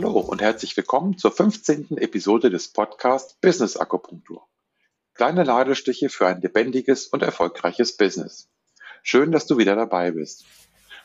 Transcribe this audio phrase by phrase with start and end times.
[0.00, 1.98] Hallo und herzlich willkommen zur 15.
[1.98, 4.46] Episode des Podcasts Business Akupunktur.
[5.14, 8.48] Kleine Ladestiche für ein lebendiges und erfolgreiches Business.
[9.02, 10.44] Schön, dass du wieder dabei bist.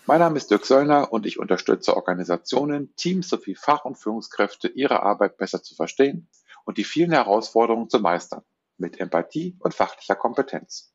[0.05, 5.02] Mein Name ist Dirk Söllner und ich unterstütze Organisationen, Teams sowie Fach- und Führungskräfte, ihre
[5.02, 6.30] Arbeit besser zu verstehen
[6.64, 8.44] und die vielen Herausforderungen zu meistern,
[8.78, 10.94] mit Empathie und fachlicher Kompetenz.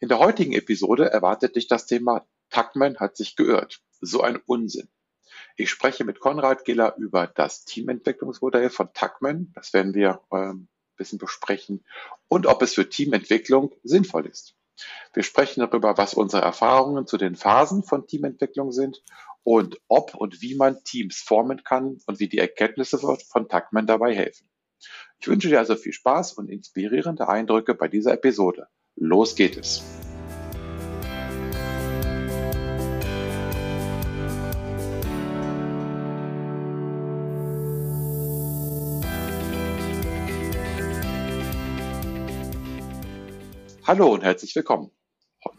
[0.00, 3.80] In der heutigen Episode erwartet dich das Thema Tuckman hat sich geirrt.
[4.02, 4.90] So ein Unsinn.
[5.56, 9.52] Ich spreche mit Konrad Giller über das Teamentwicklungsmodell von Tuckman.
[9.54, 11.82] Das werden wir ähm, ein bisschen besprechen.
[12.28, 14.54] Und ob es für Teamentwicklung sinnvoll ist.
[15.14, 19.02] Wir sprechen darüber, was unsere Erfahrungen zu den Phasen von Teamentwicklung sind
[19.44, 24.14] und ob und wie man Teams formen kann und wie die Erkenntnisse von Tuckman dabei
[24.14, 24.50] helfen.
[25.18, 28.68] Ich wünsche dir also viel Spaß und inspirierende Eindrücke bei dieser Episode.
[28.96, 29.82] Los geht es!
[43.86, 44.90] Hallo und herzlich willkommen.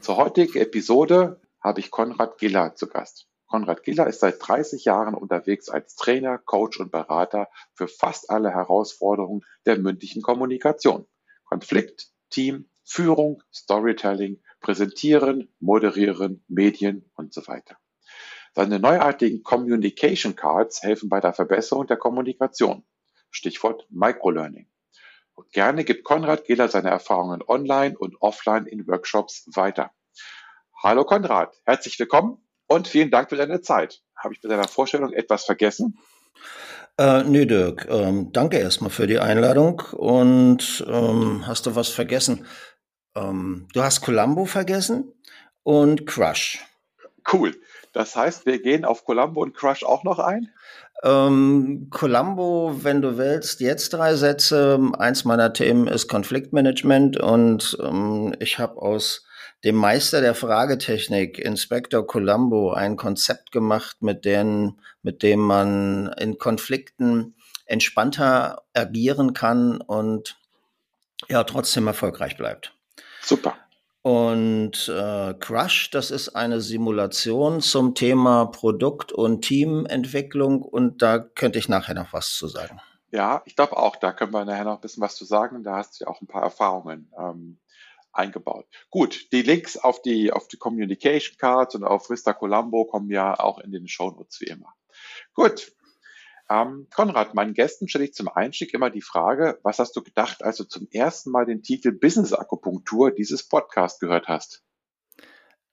[0.01, 3.29] Zur heutigen Episode habe ich Konrad Giller zu Gast.
[3.45, 8.51] Konrad Giller ist seit 30 Jahren unterwegs als Trainer, Coach und Berater für fast alle
[8.51, 11.07] Herausforderungen der mündlichen Kommunikation.
[11.45, 17.77] Konflikt, Team, Führung, Storytelling, Präsentieren, Moderieren, Medien und so weiter.
[18.53, 22.83] Seine neuartigen Communication Cards helfen bei der Verbesserung der Kommunikation.
[23.31, 24.67] Stichwort Microlearning.
[25.37, 29.91] Und gerne gibt Konrad Gehler seine Erfahrungen online und offline in Workshops weiter.
[30.81, 34.01] Hallo Konrad, herzlich willkommen und vielen Dank für deine Zeit.
[34.15, 35.99] Habe ich bei deiner Vorstellung etwas vergessen?
[36.97, 39.83] Äh, nee, Dirk, ähm, danke erstmal für die Einladung.
[39.91, 42.47] Und ähm, hast du was vergessen?
[43.15, 45.13] Ähm, du hast Columbo vergessen
[45.61, 46.65] und Crush.
[47.31, 47.55] Cool.
[47.93, 50.49] Das heißt, wir gehen auf Columbo und Crush auch noch ein?
[51.03, 54.79] Ähm, Columbo, wenn du willst, jetzt drei Sätze.
[54.97, 59.25] Eins meiner Themen ist Konfliktmanagement und ähm, ich habe aus
[59.63, 66.37] dem Meister der Fragetechnik, Inspector Columbo, ein Konzept gemacht, mit, denen, mit dem man in
[66.37, 70.39] Konflikten entspannter agieren kann und
[71.27, 72.73] ja trotzdem erfolgreich bleibt.
[73.21, 73.57] Super.
[74.07, 81.59] Und äh, Crush, das ist eine Simulation zum Thema Produkt- und Teamentwicklung und da könnte
[81.59, 82.79] ich nachher noch was zu sagen.
[83.11, 85.61] Ja, ich glaube auch, da können wir nachher noch ein bisschen was zu sagen.
[85.61, 87.59] Da hast du ja auch ein paar Erfahrungen ähm,
[88.13, 88.65] eingebaut.
[88.91, 93.37] Gut, die Links auf die, auf die Communication Cards und auf Vista Colombo kommen ja
[93.37, 94.73] auch in den Show Notes wie immer.
[95.33, 95.73] Gut,
[96.49, 100.43] ähm, Konrad, meinen Gästen stelle ich zum Einstieg immer die Frage, was hast du gedacht,
[100.43, 104.63] als du zum ersten Mal den Titel Business Akupunktur dieses Podcast gehört hast?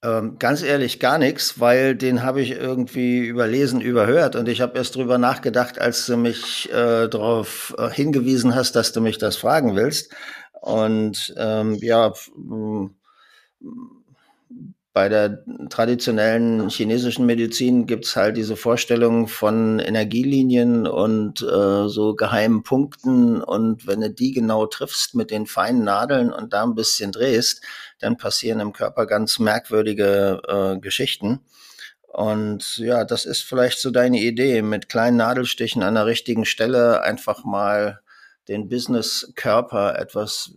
[0.03, 4.77] Ähm, ganz ehrlich, gar nichts, weil den habe ich irgendwie überlesen, überhört und ich habe
[4.77, 9.37] erst drüber nachgedacht, als du mich äh, darauf äh, hingewiesen hast, dass du mich das
[9.37, 10.13] fragen willst.
[10.61, 12.13] Und ähm, ja,
[14.95, 22.63] bei der traditionellen chinesischen Medizin gibt's halt diese Vorstellung von Energielinien und äh, so geheimen
[22.63, 23.43] Punkten.
[23.43, 27.61] Und wenn du die genau triffst mit den feinen Nadeln und da ein bisschen drehst,
[27.99, 31.41] dann passieren im Körper ganz merkwürdige äh, Geschichten.
[32.07, 37.03] Und ja, das ist vielleicht so deine Idee, mit kleinen Nadelstichen an der richtigen Stelle
[37.03, 37.99] einfach mal
[38.47, 40.57] den Business-Körper etwas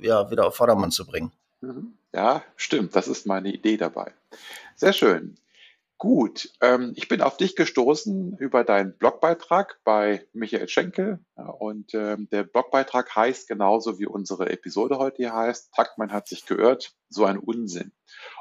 [0.00, 1.32] ja, wieder auf Vordermann zu bringen.
[1.60, 1.98] Mhm.
[2.14, 4.12] Ja, stimmt, das ist meine Idee dabei.
[4.76, 5.36] Sehr schön.
[5.98, 11.18] Gut, ähm, ich bin auf dich gestoßen über deinen Blogbeitrag bei Michael Schenkel.
[11.58, 16.46] Und ähm, der Blogbeitrag heißt genauso wie unsere Episode heute hier heißt, Taktmann hat sich
[16.46, 17.90] geirrt, so ein Unsinn.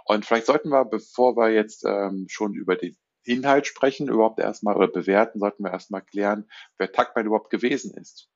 [0.06, 4.76] Und vielleicht sollten wir, bevor wir jetzt ähm, schon über den Inhalt sprechen, überhaupt erstmal
[4.76, 6.48] oder bewerten, sollten wir erstmal klären,
[6.78, 8.30] wer Taktmann überhaupt gewesen ist.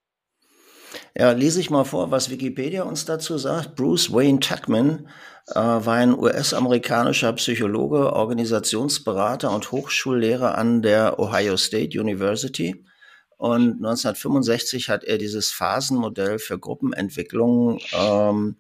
[1.17, 3.75] Ja, lese ich mal vor, was Wikipedia uns dazu sagt.
[3.75, 5.07] Bruce Wayne Tuckman
[5.47, 12.85] äh, war ein US-amerikanischer Psychologe, Organisationsberater und Hochschullehrer an der Ohio State University.
[13.37, 18.55] Und 1965 hat er dieses Phasenmodell für Gruppenentwicklung ähm,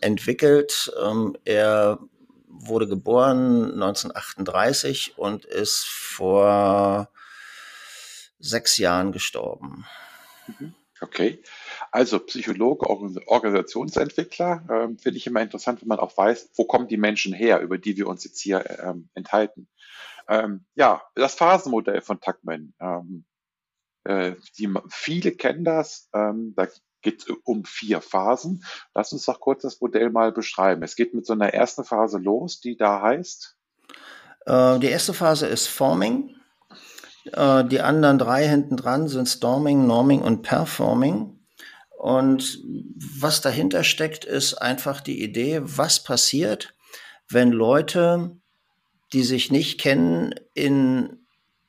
[0.00, 0.92] entwickelt.
[1.04, 2.00] Ähm, er
[2.48, 7.08] wurde geboren 1938 und ist vor
[8.38, 9.84] sechs Jahren gestorben.
[10.46, 10.74] Mhm.
[11.04, 11.42] Okay.
[11.92, 16.96] Also Psychologe, Organisationsentwickler ähm, finde ich immer interessant, wenn man auch weiß, wo kommen die
[16.96, 19.68] Menschen her, über die wir uns jetzt hier ähm, enthalten.
[20.28, 22.72] Ähm, ja, das Phasenmodell von Tuckman.
[22.80, 23.26] Ähm,
[24.04, 26.08] äh, die, viele kennen das.
[26.14, 26.68] Ähm, da
[27.02, 28.64] geht es um vier Phasen.
[28.94, 30.82] Lass uns doch kurz das Modell mal beschreiben.
[30.82, 33.58] Es geht mit so einer ersten Phase los, die da heißt.
[34.46, 36.34] Äh, die erste Phase ist Forming.
[37.32, 41.38] Äh, die anderen drei hinten dran sind Storming, Norming und Performing.
[41.98, 42.60] Und
[43.18, 46.74] was dahinter steckt, ist einfach die Idee, was passiert,
[47.28, 48.36] wenn Leute,
[49.12, 51.24] die sich nicht kennen, in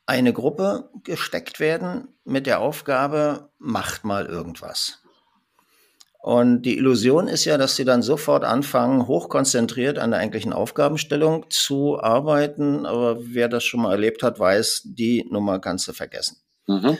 [0.06, 5.05] eine Gruppe gesteckt werden mit der Aufgabe, macht mal irgendwas.
[6.26, 11.46] Und die Illusion ist ja, dass sie dann sofort anfangen, hochkonzentriert an der eigentlichen Aufgabenstellung
[11.52, 12.88] zu arbeiten.
[12.88, 16.38] Aber wer das schon mal erlebt hat, weiß, die Nummer kannst du vergessen.
[16.66, 16.98] Mhm.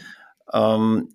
[0.54, 1.10] Ähm,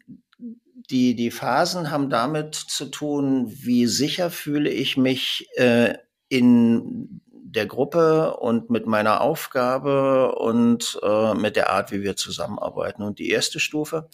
[0.91, 5.95] die, die Phasen haben damit zu tun, wie sicher fühle ich mich äh,
[6.29, 13.05] in der Gruppe und mit meiner Aufgabe und äh, mit der Art, wie wir zusammenarbeiten.
[13.05, 14.09] Und die erste Stufe,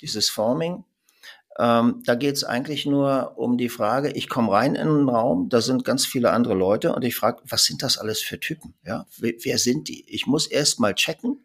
[0.00, 0.86] dieses Forming,
[1.58, 5.48] ähm, da geht es eigentlich nur um die Frage, ich komme rein in einen Raum,
[5.48, 8.74] da sind ganz viele andere Leute und ich frage, was sind das alles für Typen?
[8.86, 10.04] Ja, wer, wer sind die?
[10.08, 11.44] Ich muss erst mal checken,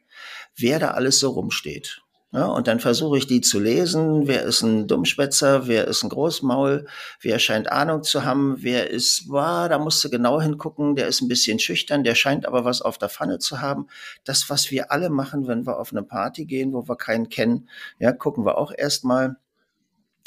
[0.55, 2.01] wer da alles so rumsteht.
[2.33, 4.27] Ja, und dann versuche ich die zu lesen.
[4.27, 5.67] Wer ist ein Dummschwätzer?
[5.67, 6.85] Wer ist ein Großmaul?
[7.21, 8.57] Wer scheint Ahnung zu haben?
[8.59, 10.97] Wer ist, wow, da musst du genau hingucken.
[10.97, 12.03] Der ist ein bisschen schüchtern.
[12.03, 13.87] Der scheint aber was auf der Pfanne zu haben.
[14.25, 17.69] Das, was wir alle machen, wenn wir auf eine Party gehen, wo wir keinen kennen,
[17.97, 19.37] ja, gucken wir auch erstmal.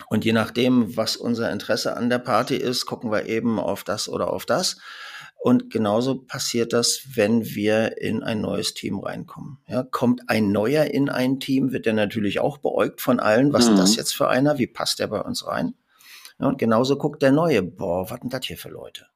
[0.08, 4.08] Und je nachdem, was unser Interesse an der Party ist, gucken wir eben auf das
[4.08, 4.79] oder auf das.
[5.43, 9.58] Und genauso passiert das, wenn wir in ein neues Team reinkommen.
[9.67, 13.52] Ja, kommt ein neuer in ein Team, wird er natürlich auch beäugt von allen.
[13.55, 13.75] Was mhm.
[13.75, 13.97] ist das mhm.
[13.97, 14.58] jetzt für einer?
[14.58, 15.75] Wie passt der bei uns rein?
[16.38, 17.62] Ja, und genauso guckt der Neue.
[17.62, 19.06] Boah, was sind das hier für Leute?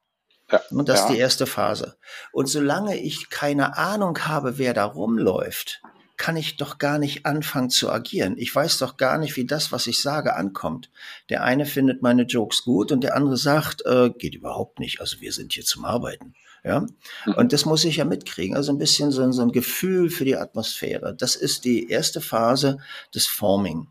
[0.51, 1.05] Ja, und das ja.
[1.05, 1.97] ist die erste Phase.
[2.31, 5.81] Und solange ich keine Ahnung habe, wer da rumläuft,
[6.17, 8.35] kann ich doch gar nicht anfangen zu agieren.
[8.37, 10.89] Ich weiß doch gar nicht, wie das, was ich sage, ankommt.
[11.29, 15.01] Der eine findet meine Jokes gut und der andere sagt, äh, geht überhaupt nicht.
[15.01, 16.33] Also wir sind hier zum Arbeiten.
[16.63, 16.87] Ja,
[17.25, 17.33] mhm.
[17.35, 18.55] und das muss ich ja mitkriegen.
[18.55, 21.15] Also ein bisschen so, so ein Gefühl für die Atmosphäre.
[21.15, 22.79] Das ist die erste Phase
[23.13, 23.87] des Forming.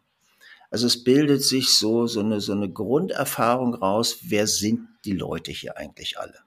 [0.71, 4.19] Also es bildet sich so, so eine, so eine Grunderfahrung raus.
[4.23, 6.39] Wer sind die Leute hier eigentlich alle?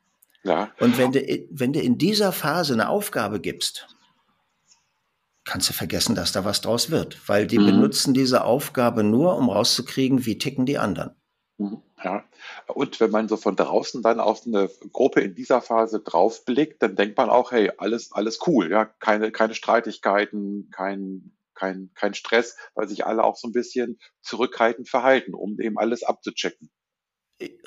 [0.44, 0.70] Ja.
[0.80, 3.88] Und wenn du, wenn du in dieser Phase eine Aufgabe gibst,
[5.48, 7.66] kannst du vergessen, dass da was draus wird, weil die mhm.
[7.68, 11.16] benutzen diese Aufgabe nur, um rauszukriegen, wie ticken die anderen.
[11.58, 11.82] Mhm.
[12.04, 12.24] Ja,
[12.68, 16.96] und wenn man so von draußen dann auf eine Gruppe in dieser Phase draufblickt, dann
[16.96, 22.56] denkt man auch, hey, alles, alles cool, ja, keine, keine Streitigkeiten, kein, kein, kein Stress,
[22.76, 26.70] weil sich alle auch so ein bisschen zurückhaltend verhalten, um eben alles abzuchecken.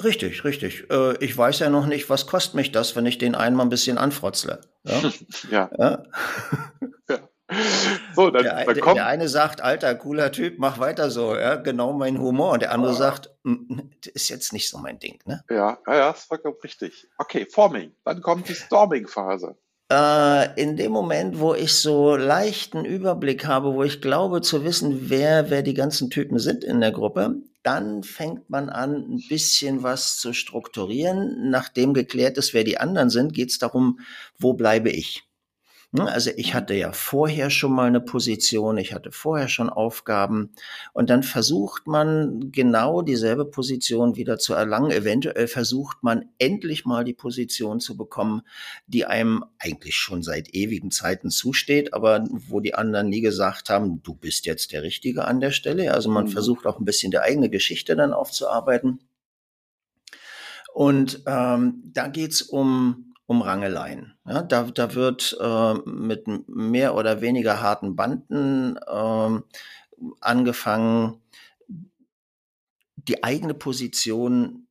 [0.03, 0.91] Richtig, richtig.
[0.91, 3.71] Äh, ich weiß ja noch nicht, was kostet mich das, wenn ich den einmal ein
[3.71, 4.61] bisschen anfrotzle.
[4.85, 5.13] Ja.
[5.51, 5.71] ja.
[5.79, 6.03] ja.
[7.51, 7.57] Ja.
[8.15, 8.97] So, dann, der, dann kommt.
[8.97, 12.53] Der eine sagt, alter, cooler Typ, mach weiter so, ja, genau mein Humor.
[12.53, 12.95] Und der andere ah.
[12.95, 13.31] sagt,
[14.15, 15.45] ist jetzt nicht so mein Ding, ne?
[15.49, 17.09] Ja, ja, ja, ist vollkommen richtig.
[17.19, 17.93] Okay, Forming.
[18.05, 19.57] Dann kommt die Storming-Phase.
[19.91, 25.11] Äh, in dem Moment, wo ich so leichten Überblick habe, wo ich glaube zu wissen,
[25.11, 29.83] wer, wer die ganzen Typen sind in der Gruppe, dann fängt man an, ein bisschen
[29.83, 31.51] was zu strukturieren.
[31.51, 33.99] Nachdem geklärt ist, wer die anderen sind, geht es darum,
[34.39, 35.25] wo bleibe ich?
[35.93, 40.51] Ne, also ich hatte ja vorher schon mal eine Position, ich hatte vorher schon Aufgaben
[40.93, 44.93] und dann versucht man genau dieselbe Position wieder zu erlangen.
[44.93, 48.43] Eventuell versucht man endlich mal die Position zu bekommen,
[48.87, 54.01] die einem eigentlich schon seit ewigen Zeiten zusteht, aber wo die anderen nie gesagt haben,
[54.05, 55.93] du bist jetzt der Richtige an der Stelle.
[55.93, 56.31] Also man mhm.
[56.31, 59.01] versucht auch ein bisschen die eigene Geschichte dann aufzuarbeiten.
[60.73, 64.15] Und ähm, da geht's um um Rangeleien.
[64.27, 69.41] Ja, da, da wird äh, mit mehr oder weniger harten Banden äh,
[70.21, 71.23] angefangen,
[72.97, 74.67] die eigene Position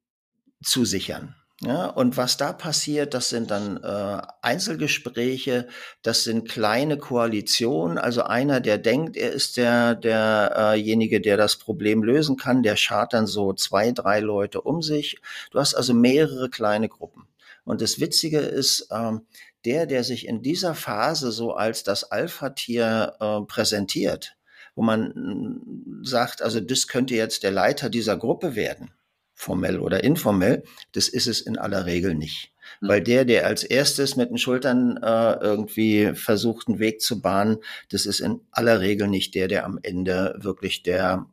[0.61, 1.35] zu sichern.
[1.61, 5.69] Ja, und was da passiert, das sind dann äh, Einzelgespräche,
[6.01, 7.97] das sind kleine Koalitionen.
[7.97, 13.13] Also einer, der denkt, er ist der derjenige, der das Problem lösen kann, der schart
[13.13, 15.21] dann so zwei, drei Leute um sich.
[15.51, 17.29] Du hast also mehrere kleine Gruppen.
[17.69, 19.27] Und das Witzige ist, ähm,
[19.63, 24.35] der, der sich in dieser Phase so als das Alpha-Tier äh, präsentiert,
[24.73, 28.89] wo man mm, sagt, also das könnte jetzt der Leiter dieser Gruppe werden,
[29.35, 32.51] formell oder informell, das ist es in aller Regel nicht.
[32.81, 32.87] Mhm.
[32.87, 37.57] Weil der, der als erstes mit den Schultern äh, irgendwie versucht, einen Weg zu bahnen,
[37.91, 41.27] das ist in aller Regel nicht der, der am Ende wirklich der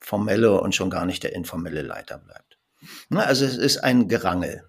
[0.00, 2.58] formelle und schon gar nicht der informelle Leiter bleibt.
[3.10, 4.64] Na, also es ist ein Gerangel.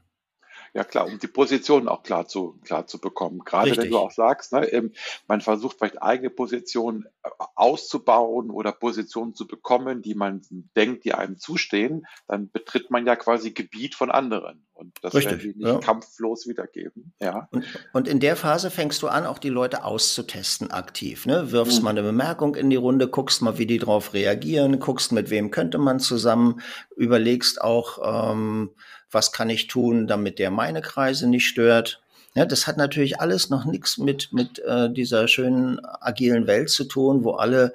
[0.74, 3.40] Ja klar, um die Position auch klar zu, klar zu bekommen.
[3.46, 3.84] Gerade Richtig.
[3.86, 4.92] wenn du auch sagst, ne, ähm,
[5.28, 10.42] man versucht vielleicht eigene Positionen äh, auszubauen oder Positionen zu bekommen, die man
[10.76, 14.66] denkt, die einem zustehen, dann betritt man ja quasi Gebiet von anderen.
[14.74, 15.78] Und das Richtig, werden die nicht ja.
[15.78, 17.14] kampflos wiedergeben.
[17.22, 17.48] Ja.
[17.52, 21.28] Und, und, in der Phase fängst du an, auch die Leute auszutesten aktiv.
[21.28, 21.52] Ne?
[21.52, 21.84] Wirfst mhm.
[21.84, 25.52] mal eine Bemerkung in die Runde, guckst mal, wie die darauf reagieren, guckst, mit wem
[25.52, 26.62] könnte man zusammen,
[26.96, 28.72] überlegst auch, ähm,
[29.14, 32.02] was kann ich tun, damit der meine Kreise nicht stört.
[32.36, 36.86] Ja, das hat natürlich alles noch nichts mit, mit äh, dieser schönen agilen Welt zu
[36.86, 37.74] tun, wo alle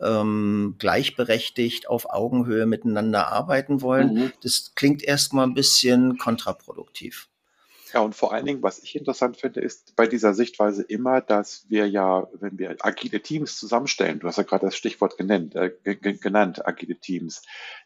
[0.00, 4.14] ähm, gleichberechtigt auf Augenhöhe miteinander arbeiten wollen.
[4.14, 4.32] Mhm.
[4.42, 7.28] Das klingt erstmal ein bisschen kontraproduktiv.
[7.92, 11.64] Ja, und vor allen Dingen, was ich interessant finde, ist bei dieser Sichtweise immer, dass
[11.68, 15.70] wir ja, wenn wir agile Teams zusammenstellen, du hast ja gerade das Stichwort genannt, äh,
[15.94, 17.42] genannt agile Teams,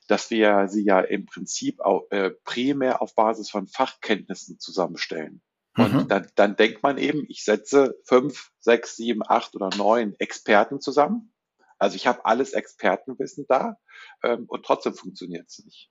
[0.09, 5.41] dass wir sie ja im Prinzip auch, äh, primär auf Basis von Fachkenntnissen zusammenstellen.
[5.77, 6.09] Und mhm.
[6.09, 11.33] dann, dann denkt man eben, ich setze fünf, sechs, sieben, acht oder neun Experten zusammen.
[11.79, 13.79] Also ich habe alles Expertenwissen da
[14.23, 15.91] ähm, und trotzdem funktioniert es nicht.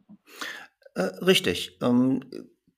[0.93, 1.79] Äh, richtig.
[1.81, 2.21] Ähm,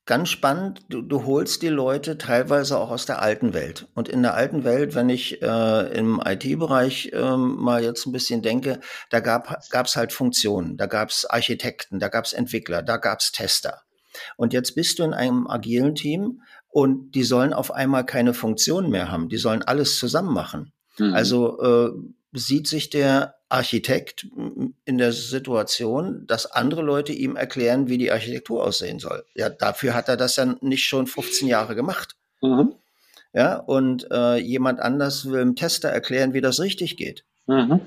[0.05, 3.87] Ganz spannend, du, du holst die Leute teilweise auch aus der alten Welt.
[3.93, 8.41] Und in der alten Welt, wenn ich äh, im IT-Bereich äh, mal jetzt ein bisschen
[8.41, 12.97] denke, da gab es halt Funktionen, da gab es Architekten, da gab es Entwickler, da
[12.97, 13.83] gab es Tester.
[14.35, 18.89] Und jetzt bist du in einem agilen Team und die sollen auf einmal keine Funktionen
[18.89, 20.73] mehr haben, die sollen alles zusammen machen.
[20.97, 21.13] Mhm.
[21.13, 21.91] Also äh,
[22.33, 24.25] sieht sich der Architekt
[24.85, 29.23] in der Situation, dass andere Leute ihm erklären, wie die Architektur aussehen soll.
[29.35, 32.15] Ja, dafür hat er das dann nicht schon 15 Jahre gemacht.
[32.41, 32.73] Mhm.
[33.31, 37.25] Ja, und äh, jemand anders will dem Tester erklären, wie das richtig geht.
[37.45, 37.81] Mhm.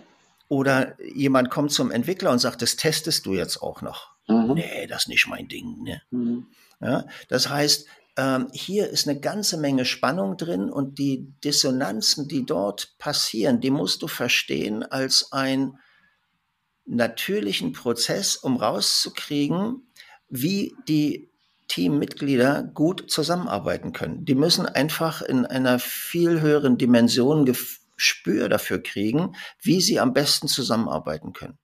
[0.49, 4.11] Oder jemand kommt zum Entwickler und sagt, das testest du jetzt auch noch.
[4.29, 4.55] Mhm.
[4.55, 5.83] Nee, das ist nicht mein Ding.
[5.83, 6.01] Ne?
[6.11, 6.47] Mhm.
[6.81, 12.47] Ja, das heißt, ähm, hier ist eine ganze Menge Spannung drin und die Dissonanzen, die
[12.47, 15.79] dort passieren, die musst du verstehen als einen
[16.87, 19.89] natürlichen Prozess, um rauszukriegen,
[20.29, 21.31] wie die
[21.69, 24.25] Teammitglieder gut zusammenarbeiten können.
[24.25, 30.49] Die müssen einfach in einer viel höheren Dimension Gespür dafür kriegen, wie sie am besten
[30.49, 31.59] zusammenarbeiten können.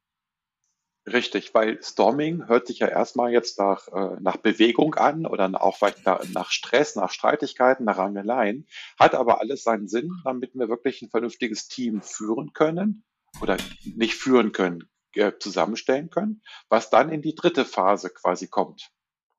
[1.10, 5.76] Richtig, weil Storming hört sich ja erstmal jetzt nach, äh, nach Bewegung an oder auch
[5.76, 8.68] vielleicht nach, nach Stress, nach Streitigkeiten, nach Rangeleien,
[9.00, 13.04] hat aber alles seinen Sinn, damit wir wirklich ein vernünftiges Team führen können
[13.40, 13.56] oder
[13.96, 18.92] nicht führen können, äh, zusammenstellen können, was dann in die dritte Phase quasi kommt.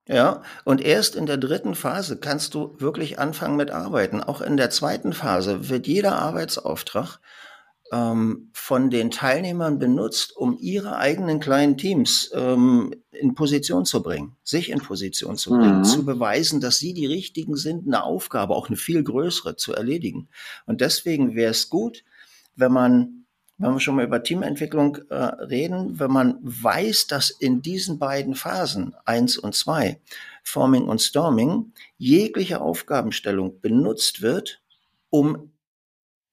[0.10, 4.22] Ja, und erst in der dritten Phase kannst du wirklich anfangen mit Arbeiten.
[4.22, 7.20] Auch in der zweiten Phase wird jeder Arbeitsauftrag
[7.92, 14.36] ähm, von den Teilnehmern benutzt, um ihre eigenen kleinen Teams ähm, in Position zu bringen,
[14.44, 15.84] sich in Position zu bringen, mhm.
[15.84, 20.28] zu beweisen, dass sie die Richtigen sind, eine Aufgabe, auch eine viel größere, zu erledigen.
[20.66, 22.04] Und deswegen wäre es gut,
[22.56, 23.26] wenn man,
[23.58, 28.36] wenn wir schon mal über Teamentwicklung äh, reden, wenn man weiß, dass in diesen beiden
[28.36, 30.00] Phasen, eins und zwei,
[30.44, 34.62] Forming und Storming, jegliche Aufgabenstellung benutzt wird,
[35.10, 35.52] um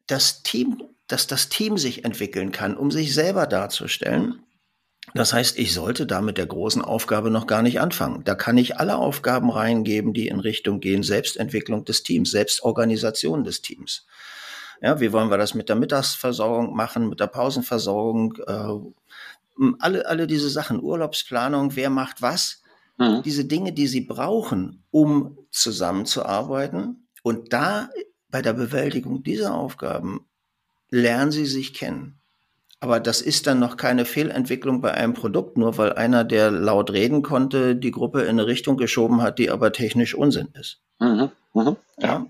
[0.06, 4.42] das Team dass das Team sich entwickeln kann, um sich selber darzustellen.
[5.14, 8.22] Das heißt, ich sollte da mit der großen Aufgabe noch gar nicht anfangen.
[8.24, 13.60] Da kann ich alle Aufgaben reingeben, die in Richtung gehen, Selbstentwicklung des Teams, Selbstorganisation des
[13.60, 14.06] Teams.
[14.80, 20.26] Ja, wie wollen wir das mit der Mittagsversorgung machen, mit der Pausenversorgung, äh, alle, alle
[20.26, 22.62] diese Sachen, Urlaubsplanung, wer macht was,
[22.98, 23.22] mhm.
[23.22, 27.08] diese Dinge, die sie brauchen, um zusammenzuarbeiten.
[27.22, 27.90] Und da
[28.28, 30.24] bei der Bewältigung dieser Aufgaben
[30.90, 32.20] lernen sie sich kennen.
[32.80, 36.90] Aber das ist dann noch keine Fehlentwicklung bei einem Produkt, nur weil einer, der laut
[36.90, 40.80] reden konnte, die Gruppe in eine Richtung geschoben hat, die aber technisch Unsinn ist.
[40.98, 42.26] Mhm, mh, ja.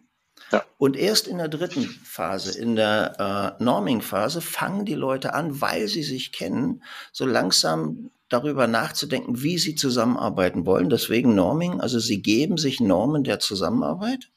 [0.50, 0.64] ja.
[0.76, 5.86] Und erst in der dritten Phase, in der äh, Norming-Phase, fangen die Leute an, weil
[5.86, 10.90] sie sich kennen, so langsam darüber nachzudenken, wie sie zusammenarbeiten wollen.
[10.90, 14.30] Deswegen Norming, also sie geben sich Normen der Zusammenarbeit.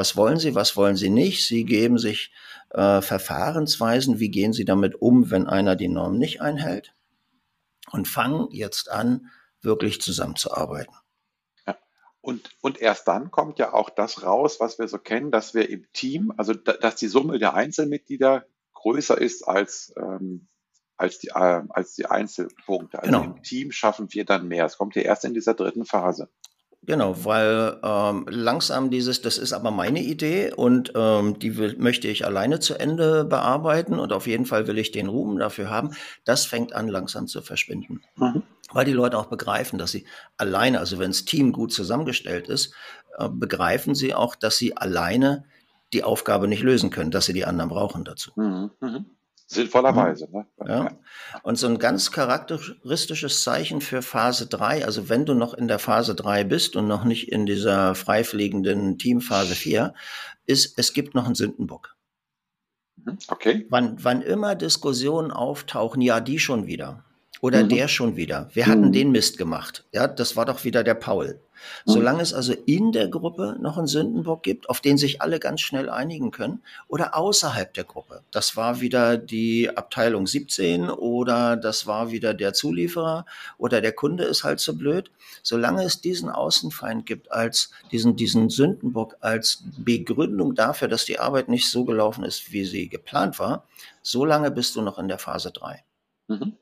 [0.00, 1.44] Was wollen sie, was wollen sie nicht?
[1.44, 2.32] Sie geben sich
[2.70, 6.94] äh, Verfahrensweisen, wie gehen Sie damit um, wenn einer die Norm nicht einhält
[7.92, 9.30] und fangen jetzt an,
[9.60, 10.94] wirklich zusammenzuarbeiten.
[11.66, 11.76] Ja.
[12.22, 15.68] Und, und erst dann kommt ja auch das raus, was wir so kennen, dass wir
[15.68, 20.48] im Team, also da, dass die Summe der Einzelmitglieder größer ist als, ähm,
[20.96, 23.00] als, die, äh, als die Einzelpunkte.
[23.00, 23.34] Also genau.
[23.36, 24.64] im Team schaffen wir dann mehr.
[24.64, 26.30] Es kommt ja erst in dieser dritten Phase.
[26.82, 32.08] Genau, weil ähm, langsam dieses, das ist aber meine Idee und ähm, die will, möchte
[32.08, 35.90] ich alleine zu Ende bearbeiten und auf jeden Fall will ich den Ruhm dafür haben.
[36.24, 38.42] Das fängt an langsam zu verschwinden, mhm.
[38.72, 40.06] weil die Leute auch begreifen, dass sie
[40.38, 42.72] alleine, also wenn das Team gut zusammengestellt ist,
[43.18, 45.44] äh, begreifen sie auch, dass sie alleine
[45.92, 48.32] die Aufgabe nicht lösen können, dass sie die anderen brauchen dazu.
[48.36, 48.70] Mhm.
[48.80, 49.04] Mhm.
[49.52, 50.28] Sinnvollerweise.
[50.30, 50.46] Ne?
[50.64, 50.92] Ja.
[51.42, 55.80] Und so ein ganz charakteristisches Zeichen für Phase 3, also wenn du noch in der
[55.80, 59.92] Phase 3 bist und noch nicht in dieser freifliegenden Teamphase 4,
[60.46, 61.96] ist, es gibt noch einen Sündenbock.
[62.94, 63.18] Mhm.
[63.26, 63.66] Okay.
[63.70, 67.04] Wann, wann immer Diskussionen auftauchen, ja, die schon wieder.
[67.40, 67.68] Oder mhm.
[67.70, 68.50] der schon wieder.
[68.52, 68.92] Wir hatten mhm.
[68.92, 69.84] den Mist gemacht.
[69.92, 71.40] Ja, das war doch wieder der Paul.
[71.84, 71.92] Mhm.
[71.92, 75.60] Solange es also in der Gruppe noch einen Sündenbock gibt, auf den sich alle ganz
[75.60, 78.22] schnell einigen können, oder außerhalb der Gruppe.
[78.30, 83.26] Das war wieder die Abteilung 17 oder das war wieder der Zulieferer
[83.58, 85.10] oder der Kunde ist halt so blöd.
[85.42, 91.48] Solange es diesen Außenfeind gibt als diesen, diesen Sündenbock als Begründung dafür, dass die Arbeit
[91.48, 93.66] nicht so gelaufen ist, wie sie geplant war,
[94.02, 95.84] solange bist du noch in der Phase 3.
[96.28, 96.56] Mhm.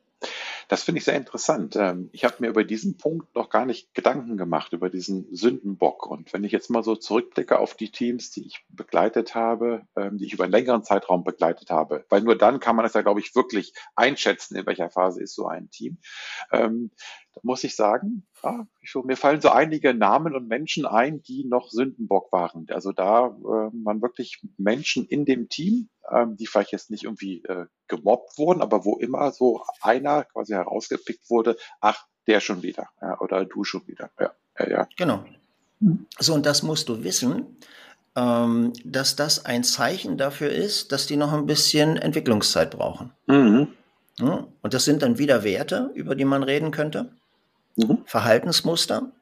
[0.68, 1.76] Das finde ich sehr interessant.
[1.76, 6.06] Ähm, ich habe mir über diesen Punkt noch gar nicht Gedanken gemacht, über diesen Sündenbock.
[6.06, 10.18] Und wenn ich jetzt mal so zurückblicke auf die Teams, die ich begleitet habe, ähm,
[10.18, 13.00] die ich über einen längeren Zeitraum begleitet habe, weil nur dann kann man es ja,
[13.00, 15.98] glaube ich, wirklich einschätzen, in welcher Phase ist so ein Team.
[17.42, 18.66] Muss ich sagen, ja,
[19.04, 22.66] mir fallen so einige Namen und Menschen ein, die noch Sündenbock waren.
[22.70, 27.42] Also da äh, man wirklich Menschen in dem Team, ähm, die vielleicht jetzt nicht irgendwie
[27.44, 32.88] äh, gemobbt wurden, aber wo immer so einer quasi herausgepickt wurde, ach, der schon wieder,
[33.00, 34.10] ja, oder du schon wieder.
[34.20, 34.88] Ja, ja, ja.
[34.96, 35.24] Genau.
[36.18, 37.56] So, und das musst du wissen,
[38.16, 43.12] ähm, dass das ein Zeichen dafür ist, dass die noch ein bisschen Entwicklungszeit brauchen.
[43.26, 43.68] Mhm.
[44.18, 47.12] Ja, und das sind dann wieder Werte, über die man reden könnte.
[47.78, 48.02] Mhm.
[48.04, 49.12] Verhaltensmuster.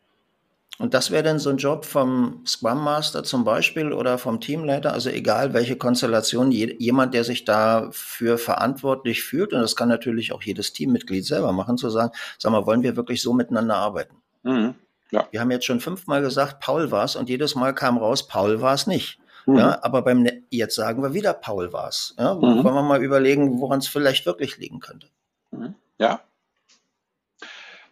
[0.79, 4.93] Und das wäre dann so ein Job vom Scrum Master zum Beispiel oder vom Teamleiter,
[4.93, 10.43] also egal welche Konstellation, jemand, der sich dafür verantwortlich fühlt, und das kann natürlich auch
[10.43, 14.17] jedes Teammitglied selber machen, zu sagen, sag mal, wollen wir wirklich so miteinander arbeiten?
[14.43, 14.75] Mhm.
[15.13, 15.27] Ja.
[15.31, 18.61] Wir haben jetzt schon fünfmal gesagt, Paul war es, und jedes Mal kam raus, Paul
[18.61, 19.19] war es nicht.
[19.47, 19.57] Mhm.
[19.57, 22.15] Ja, aber beim jetzt sagen wir wieder, Paul war es.
[22.19, 22.43] Ja, mhm.
[22.43, 25.09] Wollen wir mal überlegen, woran es vielleicht wirklich liegen könnte.
[25.53, 25.75] Mhm.
[25.99, 26.21] Ja,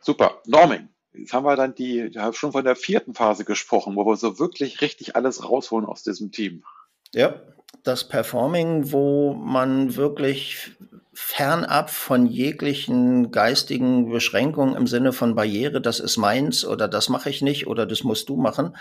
[0.04, 0.42] Super.
[0.46, 0.88] Norming.
[1.14, 4.16] Jetzt haben wir dann die, ich habe schon von der vierten Phase gesprochen, wo wir
[4.16, 6.64] so wirklich richtig alles rausholen aus diesem Team.
[7.12, 7.40] Ja,
[7.84, 10.72] das Performing, wo man wirklich
[11.12, 17.30] fernab von jeglichen geistigen Beschränkungen im Sinne von Barriere, das ist meins oder das mache
[17.30, 18.76] ich nicht oder das musst du machen,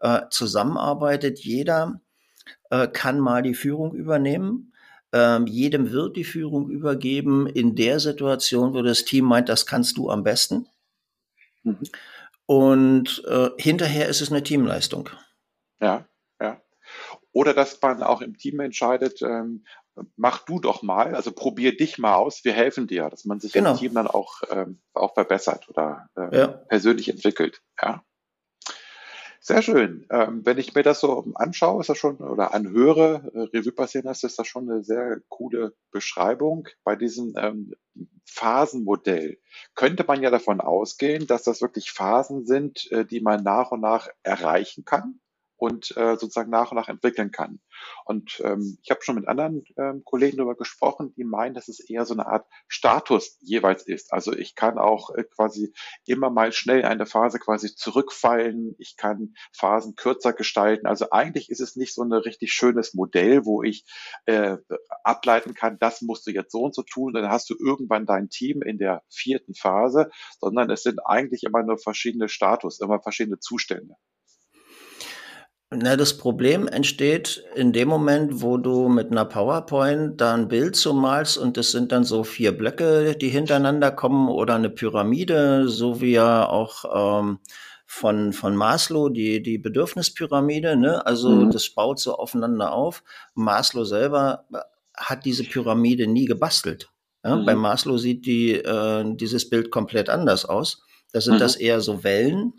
[0.00, 1.40] äh, zusammenarbeitet.
[1.40, 2.00] Jeder
[2.70, 4.74] äh, kann mal die Führung übernehmen.
[5.12, 9.96] Ähm, jedem wird die Führung übergeben in der Situation, wo das Team meint, das kannst
[9.96, 10.66] du am besten.
[11.62, 11.78] Mhm.
[12.46, 15.10] Und äh, hinterher ist es eine Teamleistung.
[15.80, 16.06] Ja,
[16.40, 16.60] ja.
[17.32, 19.64] Oder dass man auch im Team entscheidet, ähm,
[20.16, 23.52] mach du doch mal, also probier dich mal aus, wir helfen dir, dass man sich
[23.52, 23.72] genau.
[23.72, 26.46] im Team dann auch, ähm, auch verbessert oder äh, ja.
[26.48, 27.62] persönlich entwickelt.
[27.80, 28.02] Ja.
[29.48, 30.04] Sehr schön.
[30.10, 34.06] Ähm, wenn ich mir das so anschaue, ist das schon oder anhöre, äh, Revue passieren
[34.06, 36.68] lässt, ist das schon eine sehr coole Beschreibung.
[36.84, 37.72] Bei diesem ähm,
[38.26, 39.38] Phasenmodell
[39.74, 43.80] könnte man ja davon ausgehen, dass das wirklich Phasen sind, äh, die man nach und
[43.80, 45.18] nach erreichen kann
[45.58, 47.60] und äh, sozusagen nach und nach entwickeln kann.
[48.04, 51.80] Und ähm, ich habe schon mit anderen ähm, Kollegen darüber gesprochen, die meinen, dass es
[51.80, 54.12] eher so eine Art Status jeweils ist.
[54.12, 55.74] Also ich kann auch äh, quasi
[56.06, 58.74] immer mal schnell in eine Phase quasi zurückfallen.
[58.78, 60.86] Ich kann Phasen kürzer gestalten.
[60.86, 63.84] Also eigentlich ist es nicht so ein richtig schönes Modell, wo ich
[64.26, 64.56] äh,
[65.02, 67.12] ableiten kann, das musst du jetzt so und so tun.
[67.12, 71.62] Dann hast du irgendwann dein Team in der vierten Phase, sondern es sind eigentlich immer
[71.62, 73.96] nur verschiedene Status, immer verschiedene Zustände.
[75.70, 80.76] Na, das Problem entsteht in dem Moment, wo du mit einer PowerPoint da ein Bild
[80.76, 85.68] so malst und das sind dann so vier Blöcke, die hintereinander kommen oder eine Pyramide,
[85.68, 87.40] so wie ja auch ähm,
[87.84, 91.04] von, von Maslow, die, die Bedürfnispyramide, ne?
[91.04, 91.50] Also mhm.
[91.50, 93.02] das baut so aufeinander auf.
[93.34, 94.46] Maslow selber
[94.96, 96.90] hat diese Pyramide nie gebastelt.
[97.22, 97.36] Ja?
[97.36, 97.44] Mhm.
[97.44, 100.82] Bei Maslow sieht die, äh, dieses Bild komplett anders aus.
[101.12, 101.40] Da sind mhm.
[101.40, 102.54] das eher so Wellen,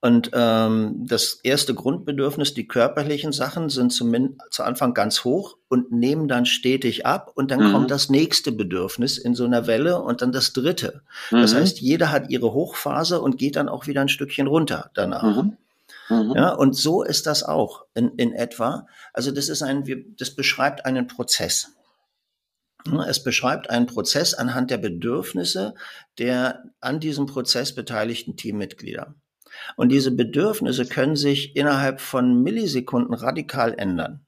[0.00, 5.92] und ähm, das erste Grundbedürfnis, die körperlichen Sachen, sind zum, zu Anfang ganz hoch und
[5.92, 7.32] nehmen dann stetig ab.
[7.34, 7.72] Und dann mhm.
[7.72, 11.02] kommt das nächste Bedürfnis in so einer Welle und dann das dritte.
[11.30, 11.40] Mhm.
[11.40, 15.22] Das heißt, jeder hat ihre Hochphase und geht dann auch wieder ein Stückchen runter danach.
[15.22, 15.56] Mhm.
[16.10, 16.32] mhm.
[16.36, 18.86] Ja, und so ist das auch in, in etwa.
[19.14, 21.70] Also das ist ein, das beschreibt einen Prozess.
[23.08, 25.74] Es beschreibt einen Prozess anhand der Bedürfnisse
[26.18, 29.14] der an diesem Prozess beteiligten Teammitglieder.
[29.76, 34.26] Und diese Bedürfnisse können sich innerhalb von Millisekunden radikal ändern.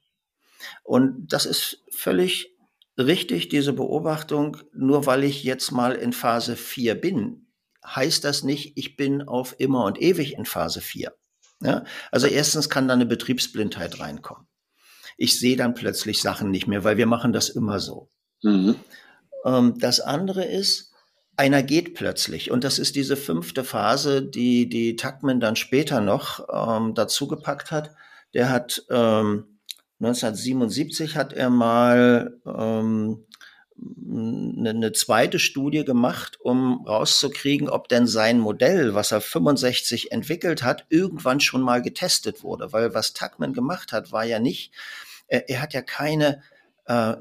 [0.83, 2.57] Und das ist völlig
[2.99, 4.59] richtig, diese Beobachtung.
[4.73, 7.47] Nur weil ich jetzt mal in Phase 4 bin,
[7.85, 11.13] heißt das nicht, ich bin auf immer und ewig in Phase 4.
[11.63, 11.85] Ja?
[12.11, 14.47] Also erstens kann da eine Betriebsblindheit reinkommen.
[15.17, 18.11] Ich sehe dann plötzlich Sachen nicht mehr, weil wir machen das immer so.
[18.43, 18.77] Mhm.
[19.45, 20.93] Ähm, das andere ist,
[21.37, 22.51] einer geht plötzlich.
[22.51, 27.71] Und das ist diese fünfte Phase, die, die Tuckman dann später noch ähm, dazu gepackt
[27.71, 27.91] hat.
[28.35, 29.59] Der hat ähm,
[30.01, 33.25] 1977 hat er mal ähm,
[33.79, 40.87] eine, zweite Studie gemacht, um rauszukriegen, ob denn sein Modell, was er 65 entwickelt hat,
[40.89, 42.73] irgendwann schon mal getestet wurde.
[42.73, 44.73] Weil was Tuckman gemacht hat, war ja nicht,
[45.29, 46.43] er, er hat ja keine
[46.87, 47.17] äh,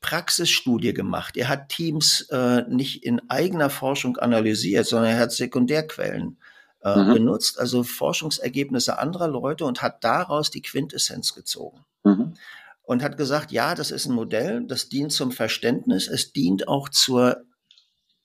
[0.00, 1.36] Praxisstudie gemacht.
[1.36, 6.38] Er hat Teams äh, nicht in eigener Forschung analysiert, sondern er hat Sekundärquellen
[6.82, 7.14] äh, mhm.
[7.14, 11.84] benutzt, also Forschungsergebnisse anderer Leute und hat daraus die Quintessenz gezogen.
[12.04, 12.34] Mhm.
[12.82, 16.88] Und hat gesagt, ja, das ist ein Modell, das dient zum Verständnis, es dient auch
[16.88, 17.44] zur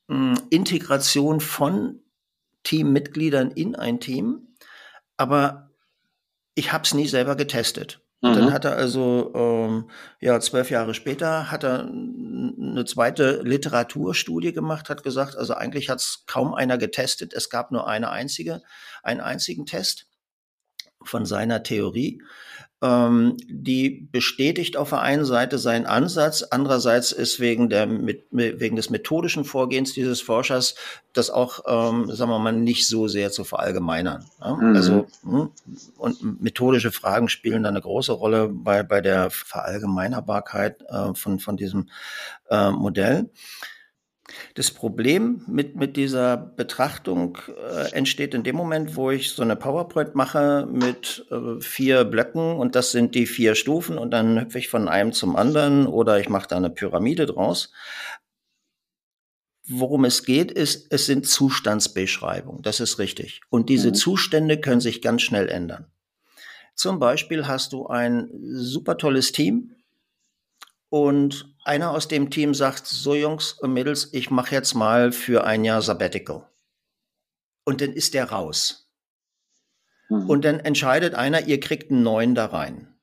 [0.08, 2.00] mh, hm, Integration von
[2.64, 4.56] Teammitgliedern in ein Team,
[5.18, 5.70] aber
[6.56, 8.02] ich habe es nie selber getestet.
[8.26, 8.34] Mhm.
[8.34, 14.90] Dann hat er also, ähm, ja, zwölf Jahre später hat er eine zweite Literaturstudie gemacht,
[14.90, 17.34] hat gesagt, also eigentlich hat es kaum einer getestet.
[17.34, 18.62] Es gab nur eine einzige,
[19.04, 20.08] einen einzigen Test
[21.04, 22.20] von seiner Theorie
[22.82, 28.76] ähm, die bestätigt auf der einen Seite seinen Ansatz, andererseits ist wegen, der, mit, wegen
[28.76, 30.76] des methodischen Vorgehens dieses Forschers
[31.14, 34.26] das auch, ähm, sagen wir mal, nicht so sehr zu verallgemeinern.
[34.42, 34.56] Ja?
[34.56, 34.76] Mhm.
[34.76, 35.52] Also, hm,
[35.98, 41.56] und methodische Fragen spielen da eine große Rolle bei, bei der Verallgemeinerbarkeit äh, von, von
[41.58, 41.90] diesem
[42.50, 43.30] äh, Modell.
[44.54, 49.56] Das Problem mit, mit dieser Betrachtung äh, entsteht in dem Moment, wo ich so eine
[49.56, 54.60] PowerPoint mache mit äh, vier Blöcken und das sind die vier Stufen und dann hüpfe
[54.60, 57.71] ich von einem zum anderen oder ich mache da eine Pyramide draus.
[59.67, 62.62] Worum es geht, ist, es sind Zustandsbeschreibungen.
[62.62, 63.41] Das ist richtig.
[63.50, 63.95] Und diese mhm.
[63.95, 65.88] Zustände können sich ganz schnell ändern.
[66.76, 69.71] Zum Beispiel hast du ein super tolles Team,
[70.89, 75.43] und einer aus dem Team sagt, so Jungs und Mädels, ich mache jetzt mal für
[75.43, 76.48] ein Jahr Sabbatical.
[77.63, 78.91] Und dann ist der raus.
[80.10, 80.30] Mhm.
[80.30, 82.95] Und dann entscheidet einer, ihr kriegt einen neuen da rein.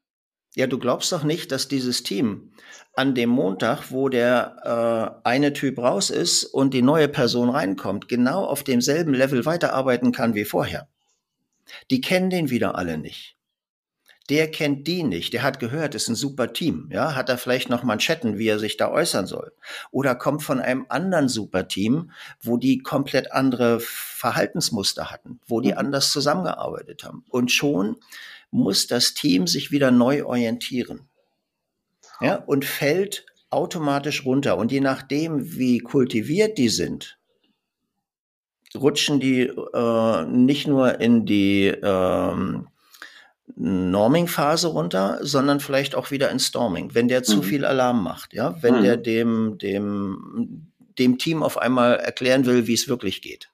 [0.55, 2.53] Ja, du glaubst doch nicht, dass dieses Team
[2.95, 8.07] an dem Montag, wo der äh, eine Typ raus ist und die neue Person reinkommt,
[8.09, 10.89] genau auf demselben Level weiterarbeiten kann wie vorher.
[11.91, 13.37] Die kennen den wieder alle nicht
[14.31, 15.33] der kennt die nicht.
[15.33, 16.89] Der hat gehört, ist ein super Team.
[16.93, 19.53] Ja, hat er vielleicht noch Manschetten, wie er sich da äußern soll?
[19.91, 25.73] Oder kommt von einem anderen super Team, wo die komplett andere Verhaltensmuster hatten, wo die
[25.73, 25.79] mhm.
[25.79, 27.25] anders zusammengearbeitet haben.
[27.31, 27.97] Und schon
[28.51, 31.09] muss das Team sich wieder neu orientieren.
[32.21, 34.57] Ja, und fällt automatisch runter.
[34.57, 37.19] Und je nachdem, wie kultiviert die sind,
[38.77, 42.69] rutschen die äh, nicht nur in die ähm,
[43.57, 47.25] Norming-Phase runter, sondern vielleicht auch wieder in Storming, wenn der mhm.
[47.25, 48.83] zu viel Alarm macht, ja, wenn mhm.
[48.83, 53.51] der dem, dem, dem Team auf einmal erklären will, wie es wirklich geht.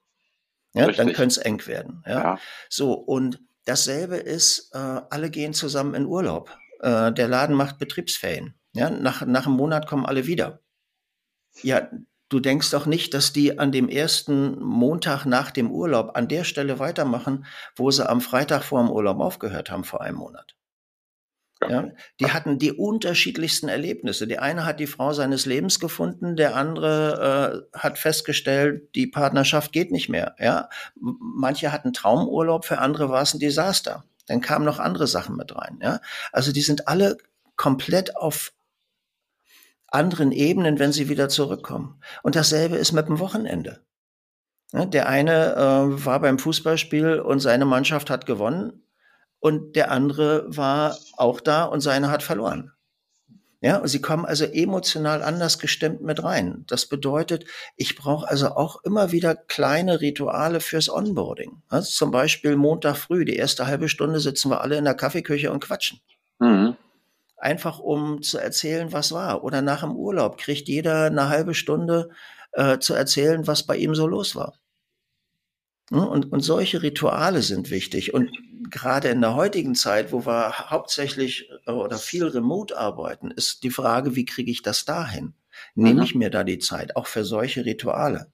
[0.75, 0.97] Ja, Richtig.
[1.07, 2.03] dann könnte es eng werden.
[2.07, 2.13] Ja?
[2.13, 2.39] ja?
[2.69, 4.79] So, und dasselbe ist, äh,
[5.11, 6.57] alle gehen zusammen in Urlaub.
[6.81, 8.55] Äh, der Laden macht Betriebsferien.
[8.73, 8.91] Ja?
[8.91, 10.61] Nach, nach einem Monat kommen alle wieder.
[11.63, 11.89] Ja,
[12.29, 16.45] Du denkst doch nicht, dass die an dem ersten Montag nach dem Urlaub an der
[16.45, 20.55] Stelle weitermachen, wo sie am Freitag vor dem Urlaub aufgehört haben vor einem Monat.
[21.61, 21.71] Ja.
[21.71, 21.89] ja.
[22.21, 24.27] die hatten die unterschiedlichsten Erlebnisse.
[24.27, 29.73] Der eine hat die Frau seines Lebens gefunden, der andere äh, hat festgestellt, die Partnerschaft
[29.73, 30.37] geht nicht mehr.
[30.39, 34.05] Ja, manche hatten Traumurlaub, für andere war es ein Desaster.
[34.27, 35.79] Dann kamen noch andere Sachen mit rein.
[35.83, 36.01] Ja,
[36.33, 37.17] also die sind alle
[37.57, 38.53] komplett auf
[39.89, 42.01] anderen Ebenen, wenn sie wieder zurückkommen.
[42.23, 43.81] Und dasselbe ist mit dem Wochenende.
[44.73, 48.83] Der eine äh, war beim Fußballspiel und seine Mannschaft hat gewonnen
[49.41, 52.73] und der andere war auch da und seine hat verloren.
[53.61, 56.65] Ja, und sie kommen also emotional anders gestimmt mit rein.
[56.69, 57.45] Das bedeutet,
[57.77, 61.63] ich brauche also auch immer wieder kleine Rituale fürs Onboarding.
[61.69, 65.51] Also zum Beispiel Montag früh, die erste halbe Stunde sitzen wir alle in der Kaffeeküche
[65.51, 66.01] und quatschen.
[66.39, 66.77] Mhm
[67.39, 69.45] einfach um zu erzählen, was war.
[69.45, 72.11] Oder nach dem Urlaub kriegt jeder eine halbe Stunde
[72.53, 74.55] äh, zu erzählen, was bei ihm so los war.
[75.91, 78.13] Hm, und, und solche Rituale sind wichtig.
[78.15, 78.31] Und
[78.71, 83.71] gerade in der heutigen Zeit, wo wir hauptsächlich äh, oder viel remote arbeiten, ist die
[83.71, 85.35] Frage, wie kriege ich das dahin?
[85.75, 86.03] Nehme mhm.
[86.03, 88.33] ich mir da die Zeit, auch für solche Rituale?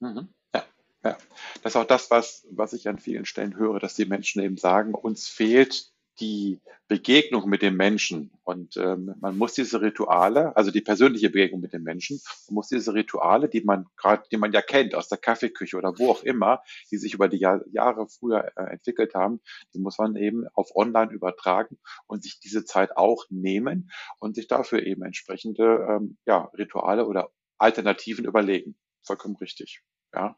[0.00, 0.28] Mhm.
[0.54, 0.64] Ja,
[1.04, 1.18] Ja,
[1.62, 4.56] das ist auch das, was, was ich an vielen Stellen höre, dass die Menschen eben
[4.56, 8.30] sagen, uns fehlt die Begegnung mit dem Menschen.
[8.44, 12.68] Und ähm, man muss diese Rituale, also die persönliche Begegnung mit dem Menschen, man muss
[12.68, 16.22] diese Rituale, die man gerade, die man ja kennt aus der Kaffeeküche oder wo auch
[16.22, 19.40] immer, die sich über die Jahr, Jahre früher äh, entwickelt haben,
[19.74, 24.46] die muss man eben auf Online übertragen und sich diese Zeit auch nehmen und sich
[24.46, 28.76] dafür eben entsprechende ähm, ja, Rituale oder Alternativen überlegen.
[29.02, 29.82] Vollkommen richtig.
[30.14, 30.36] Ja.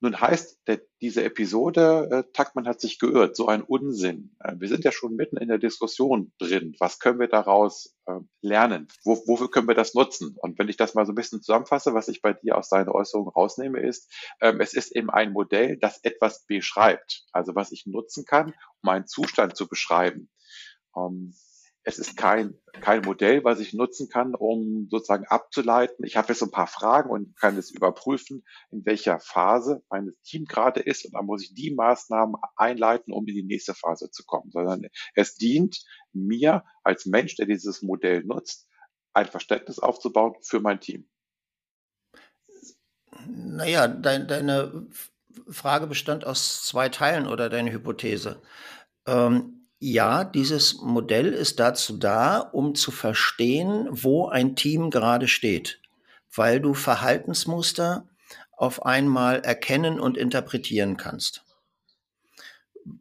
[0.00, 4.36] Nun heißt der, diese Episode, äh, Tackmann hat sich geirrt, so ein Unsinn.
[4.38, 6.76] Äh, wir sind ja schon mitten in der Diskussion drin.
[6.78, 8.86] Was können wir daraus äh, lernen?
[9.04, 10.36] Wo, wofür können wir das nutzen?
[10.36, 12.94] Und wenn ich das mal so ein bisschen zusammenfasse, was ich bei dir aus deiner
[12.94, 17.24] Äußerung rausnehme, ist, ähm, es ist eben ein Modell, das etwas beschreibt.
[17.32, 20.30] Also was ich nutzen kann, um einen Zustand zu beschreiben.
[20.96, 21.34] Ähm,
[21.88, 26.04] es ist kein, kein Modell, was ich nutzen kann, um sozusagen abzuleiten.
[26.04, 30.44] Ich habe jetzt ein paar Fragen und kann es überprüfen, in welcher Phase mein Team
[30.44, 31.06] gerade ist.
[31.06, 34.50] Und dann muss ich die Maßnahmen einleiten, um in die nächste Phase zu kommen.
[34.50, 34.82] Sondern
[35.14, 38.68] es dient mir als Mensch, der dieses Modell nutzt,
[39.14, 41.08] ein Verständnis aufzubauen für mein Team.
[43.26, 44.88] Naja, dein, deine
[45.48, 48.42] Frage bestand aus zwei Teilen oder deine Hypothese.
[49.06, 55.80] Ähm, ja, dieses Modell ist dazu da, um zu verstehen, wo ein Team gerade steht,
[56.34, 58.08] weil du Verhaltensmuster
[58.56, 61.44] auf einmal erkennen und interpretieren kannst.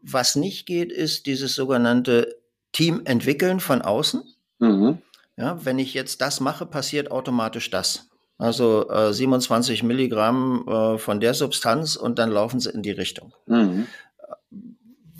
[0.03, 2.35] Was nicht geht, ist dieses sogenannte
[2.73, 4.23] Team entwickeln von außen.
[4.59, 5.01] Mhm.
[5.35, 8.09] Ja, wenn ich jetzt das mache, passiert automatisch das.
[8.37, 13.33] Also äh, 27 Milligramm äh, von der Substanz und dann laufen sie in die Richtung.
[13.47, 13.87] Mhm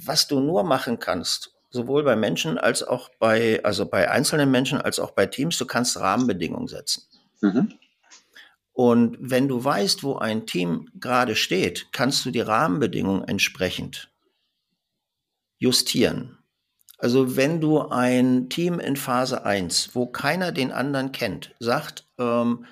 [0.08, 4.80] was du nur machen kannst, sowohl bei Menschen als auch bei, also bei einzelnen Menschen
[4.80, 7.04] als auch bei Teams, du kannst Rahmenbedingungen setzen.
[7.42, 7.74] Mhm.
[8.74, 14.12] Und wenn du weißt, wo ein Team gerade steht, kannst du die Rahmenbedingungen entsprechend
[15.58, 16.38] justieren.
[17.00, 22.66] Also wenn du ein Team in Phase 1, wo keiner den anderen kennt, sagt, ähm,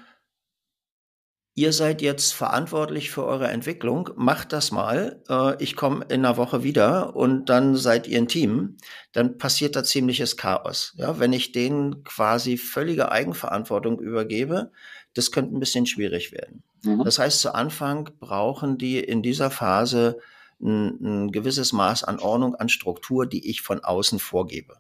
[1.56, 6.38] ihr seid jetzt verantwortlich für eure Entwicklung, macht das mal, äh, ich komme in einer
[6.38, 8.76] Woche wieder und dann seid ihr ein Team,
[9.14, 10.94] dann passiert da ziemliches Chaos.
[10.98, 14.72] Ja, wenn ich denen quasi völlige Eigenverantwortung übergebe,
[15.14, 16.64] das könnte ein bisschen schwierig werden.
[16.84, 17.06] Mhm.
[17.06, 20.20] Das heißt, zu Anfang brauchen die in dieser Phase
[20.62, 24.76] ein, ein gewisses Maß an Ordnung, an Struktur, die ich von außen vorgebe.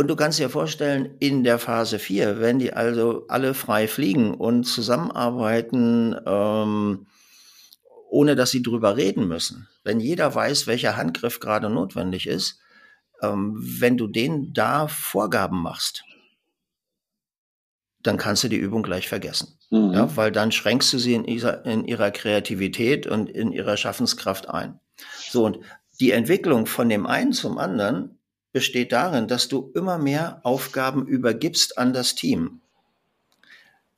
[0.00, 4.32] Und du kannst dir vorstellen, in der Phase 4, wenn die also alle frei fliegen
[4.32, 7.08] und zusammenarbeiten, ähm,
[8.08, 12.60] ohne dass sie drüber reden müssen, wenn jeder weiß, welcher Handgriff gerade notwendig ist,
[13.22, 16.04] ähm, wenn du denen da Vorgaben machst,
[18.04, 19.58] dann kannst du die Übung gleich vergessen.
[19.70, 19.94] Mhm.
[19.94, 24.48] Ja, weil dann schränkst du sie in ihrer, in ihrer Kreativität und in ihrer Schaffenskraft
[24.48, 24.78] ein.
[25.28, 25.58] So, und
[25.98, 28.17] die Entwicklung von dem einen zum anderen
[28.58, 32.60] besteht darin, dass du immer mehr Aufgaben übergibst an das Team.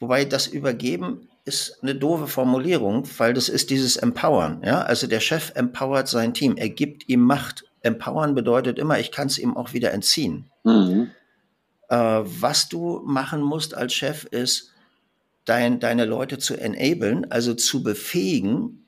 [0.01, 4.61] Wobei das Übergeben ist eine doofe Formulierung, weil das ist dieses Empowern.
[4.62, 4.83] Ja?
[4.83, 7.64] Also der Chef empowert sein Team, er gibt ihm Macht.
[7.81, 10.51] Empowern bedeutet immer, ich kann es ihm auch wieder entziehen.
[10.64, 11.11] Mhm.
[11.88, 14.73] Äh, was du machen musst als Chef ist,
[15.46, 18.79] dein, deine Leute zu enablen, also zu befähigen,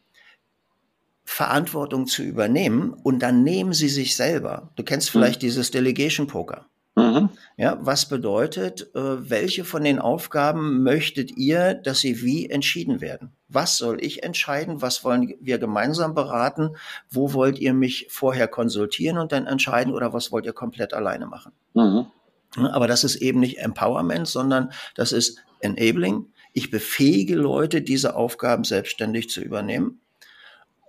[1.32, 4.70] Verantwortung zu übernehmen und dann nehmen sie sich selber.
[4.76, 5.12] Du kennst mhm.
[5.12, 5.46] vielleicht mhm.
[5.46, 6.66] dieses Delegation Poker.
[6.94, 7.30] Mhm.
[7.56, 13.32] Ja, was bedeutet, äh, welche von den Aufgaben möchtet ihr, dass sie wie entschieden werden?
[13.48, 14.82] Was soll ich entscheiden?
[14.82, 16.76] Was wollen wir gemeinsam beraten?
[17.08, 21.26] Wo wollt ihr mich vorher konsultieren und dann entscheiden oder was wollt ihr komplett alleine
[21.26, 21.52] machen?
[21.72, 22.08] Mhm.
[22.56, 26.26] Aber das ist eben nicht Empowerment, sondern das ist Enabling.
[26.52, 30.02] Ich befähige Leute, diese Aufgaben selbstständig zu übernehmen.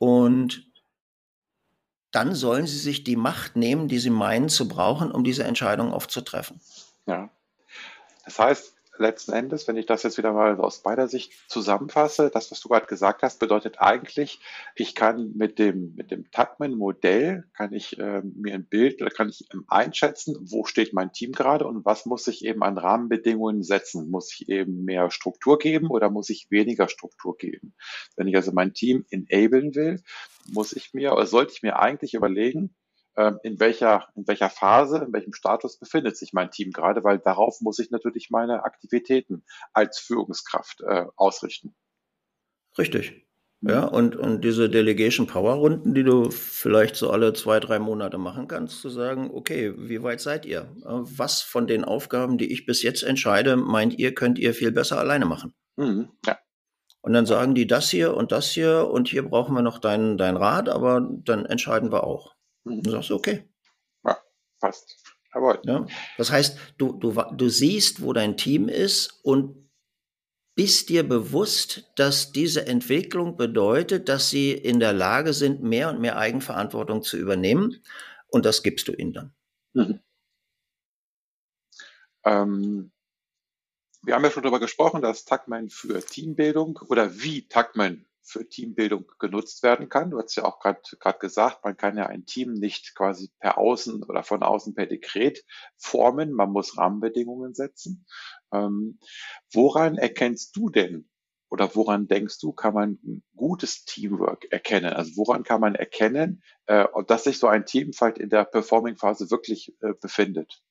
[0.04, 0.70] Und
[2.12, 5.94] dann sollen sie sich die Macht nehmen, die sie meinen zu brauchen, um diese Entscheidung
[5.94, 6.60] oft zu treffen.
[7.06, 7.30] Ja.
[8.26, 12.52] Das heißt, letzten Endes, wenn ich das jetzt wieder mal aus beider Sicht zusammenfasse, das,
[12.52, 14.40] was du gerade gesagt hast, bedeutet eigentlich,
[14.76, 19.30] ich kann mit dem, mit dem Tuckman-Modell, kann ich äh, mir ein Bild oder kann
[19.30, 23.64] ich ähm, einschätzen, wo steht mein Team gerade und was muss ich eben an Rahmenbedingungen
[23.64, 24.10] setzen?
[24.10, 27.74] Muss ich eben mehr Struktur geben oder muss ich weniger Struktur geben?
[28.16, 30.02] Wenn ich also mein Team enablen will,
[30.52, 32.76] muss ich mir oder sollte ich mir eigentlich überlegen,
[33.16, 37.62] in welcher, in welcher Phase, in welchem Status befindet sich mein Team gerade, weil darauf
[37.62, 41.76] muss ich natürlich meine Aktivitäten als Führungskraft äh, ausrichten.
[42.78, 43.28] Richtig.
[43.66, 48.18] Ja, und, und diese Delegation Power Runden, die du vielleicht so alle zwei, drei Monate
[48.18, 50.76] machen kannst, zu sagen, okay, wie weit seid ihr?
[50.84, 54.74] Äh, was von den Aufgaben, die ich bis jetzt entscheide, meint ihr, könnt ihr viel
[54.74, 55.54] besser alleine machen?
[55.78, 56.38] Mhm, ja.
[57.02, 60.18] Und dann sagen die das hier und das hier und hier brauchen wir noch deinen
[60.18, 62.36] dein Rat, aber dann entscheiden wir auch.
[62.64, 62.78] Mhm.
[62.78, 63.50] Und du sagst, okay.
[64.04, 64.18] Ja,
[64.60, 64.98] passt.
[65.34, 65.60] Jawohl.
[65.66, 69.64] Ja, das heißt, du, du, du siehst, wo dein Team ist und
[70.56, 76.00] bist dir bewusst, dass diese Entwicklung bedeutet, dass sie in der Lage sind, mehr und
[76.00, 77.84] mehr Eigenverantwortung zu übernehmen.
[78.28, 79.34] Und das gibst du ihnen dann.
[79.74, 80.00] Mhm.
[82.26, 82.92] Ähm,
[84.04, 89.12] wir haben ja schon darüber gesprochen, dass Tuckman für Teambildung oder wie Tuckman für Teambildung
[89.20, 90.12] genutzt werden kann.
[90.12, 94.04] Du hast ja auch gerade gesagt, man kann ja ein Team nicht quasi per Außen
[94.04, 95.44] oder von außen per Dekret
[95.78, 96.32] formen.
[96.32, 98.06] Man muss Rahmenbedingungen setzen.
[98.54, 99.00] Ähm,
[99.52, 101.10] woran erkennst du denn
[101.50, 102.98] oder woran denkst du, kann man
[103.36, 104.94] gutes Teamwork erkennen?
[104.94, 109.30] Also woran kann man erkennen, äh, dass sich so ein Team vielleicht in der Performing-Phase
[109.30, 110.64] wirklich äh, befindet?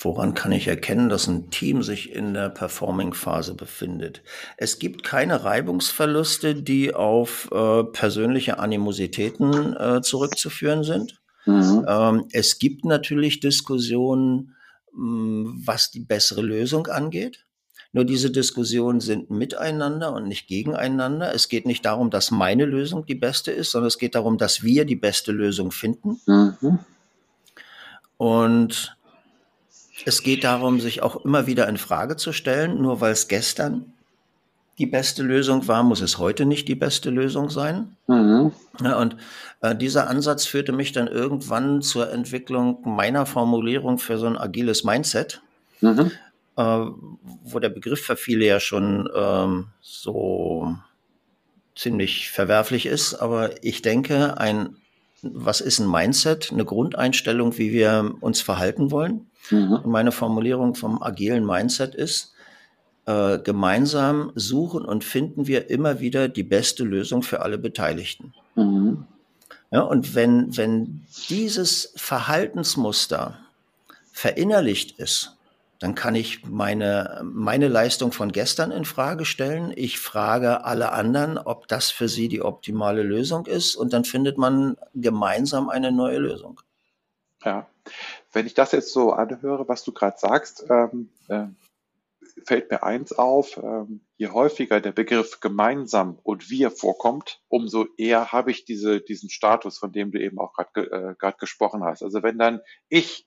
[0.00, 4.22] Woran kann ich erkennen, dass ein Team sich in der Performing-Phase befindet?
[4.56, 11.20] Es gibt keine Reibungsverluste, die auf äh, persönliche Animositäten äh, zurückzuführen sind.
[11.46, 11.84] Mhm.
[11.88, 14.54] Ähm, es gibt natürlich Diskussionen,
[14.92, 17.44] mh, hm, was die bessere Lösung angeht.
[17.92, 21.34] Nur diese Diskussionen sind miteinander und nicht gegeneinander.
[21.34, 24.62] Es geht nicht darum, dass meine Lösung die beste ist, sondern es geht darum, dass
[24.62, 26.20] wir die beste Lösung finden.
[26.26, 26.78] Mhm.
[28.18, 28.97] Und
[30.04, 32.80] es geht darum, sich auch immer wieder in Frage zu stellen.
[32.80, 33.92] Nur weil es gestern
[34.78, 37.96] die beste Lösung war, muss es heute nicht die beste Lösung sein.
[38.06, 38.52] Mhm.
[38.82, 39.16] Ja, und
[39.60, 44.84] äh, dieser Ansatz führte mich dann irgendwann zur Entwicklung meiner Formulierung für so ein agiles
[44.84, 45.42] Mindset,
[45.80, 46.12] mhm.
[46.56, 46.86] äh,
[47.42, 50.76] wo der Begriff für viele ja schon ähm, so
[51.74, 53.14] ziemlich verwerflich ist.
[53.14, 54.76] Aber ich denke, ein
[55.22, 59.26] was ist ein Mindset, eine Grundeinstellung, wie wir uns verhalten wollen.
[59.50, 59.72] Mhm.
[59.72, 62.34] Und meine Formulierung vom agilen Mindset ist,
[63.06, 68.34] äh, gemeinsam suchen und finden wir immer wieder die beste Lösung für alle Beteiligten.
[68.54, 69.06] Mhm.
[69.70, 73.38] Ja, und wenn, wenn dieses Verhaltensmuster
[74.12, 75.36] verinnerlicht ist,
[75.78, 79.72] dann kann ich meine, meine Leistung von gestern in Frage stellen.
[79.76, 84.38] Ich frage alle anderen, ob das für sie die optimale Lösung ist und dann findet
[84.38, 86.60] man gemeinsam eine neue Lösung.
[87.44, 87.68] Ja,
[88.38, 91.48] wenn ich das jetzt so anhöre, was du gerade sagst, ähm, äh,
[92.46, 98.30] fällt mir eins auf, ähm, je häufiger der Begriff gemeinsam und wir vorkommt, umso eher
[98.30, 102.04] habe ich diese, diesen Status, von dem du eben auch gerade äh, gesprochen hast.
[102.04, 103.26] Also wenn dann ich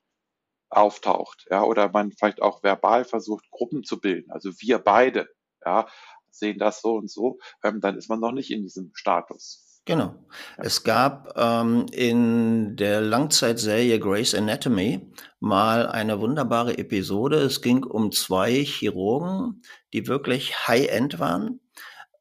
[0.70, 5.28] auftaucht, ja, oder man vielleicht auch verbal versucht, Gruppen zu bilden, also wir beide,
[5.66, 5.90] ja,
[6.30, 9.71] sehen das so und so, ähm, dann ist man noch nicht in diesem Status.
[9.86, 10.14] Genau.
[10.58, 17.38] Es gab ähm, in der Langzeitserie Grey's Anatomy mal eine wunderbare Episode.
[17.38, 21.60] Es ging um zwei Chirurgen, die wirklich High-End waren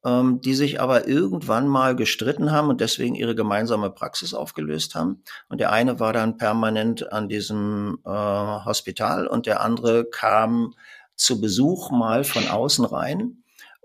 [0.04, 5.22] ähm, die sich aber irgendwann mal gestritten haben und deswegen ihre gemeinsame Praxis aufgelöst haben.
[5.48, 10.74] Und der eine war dann permanent an diesem äh, Hospital und der andere kam
[11.16, 13.39] zu Besuch mal von außen rein.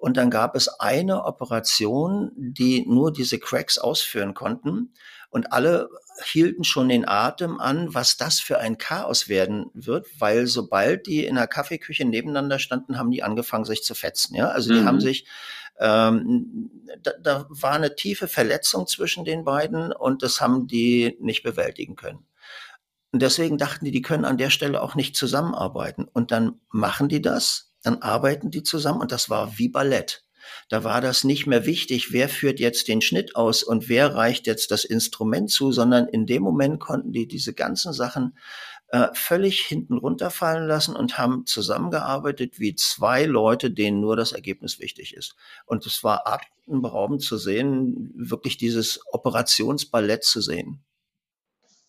[0.06, 4.94] Und dann gab es eine Operation, die nur diese Cracks ausführen konnten.
[5.32, 5.90] Und alle
[6.24, 11.26] hielten schon den Atem an, was das für ein Chaos werden wird, weil sobald die
[11.26, 14.36] in der Kaffeeküche nebeneinander standen, haben die angefangen, sich zu fetzen.
[14.36, 14.86] Ja, also die mhm.
[14.86, 15.26] haben sich
[15.80, 16.70] ähm,
[17.02, 21.96] da, da war eine tiefe Verletzung zwischen den beiden und das haben die nicht bewältigen
[21.96, 22.28] können.
[23.12, 26.06] Und deswegen dachten die, die können an der Stelle auch nicht zusammenarbeiten.
[26.14, 30.24] Und dann machen die das, dann arbeiten die zusammen und das war wie Ballett.
[30.70, 34.48] Da war das nicht mehr wichtig, wer führt jetzt den Schnitt aus und wer reicht
[34.48, 38.38] jetzt das Instrument zu, sondern in dem Moment konnten die diese ganzen Sachen
[38.90, 44.80] äh, völlig hinten runterfallen lassen und haben zusammengearbeitet wie zwei Leute, denen nur das Ergebnis
[44.80, 45.36] wichtig ist.
[45.66, 50.84] Und es war atemberaubend zu sehen, wirklich dieses Operationsballett zu sehen.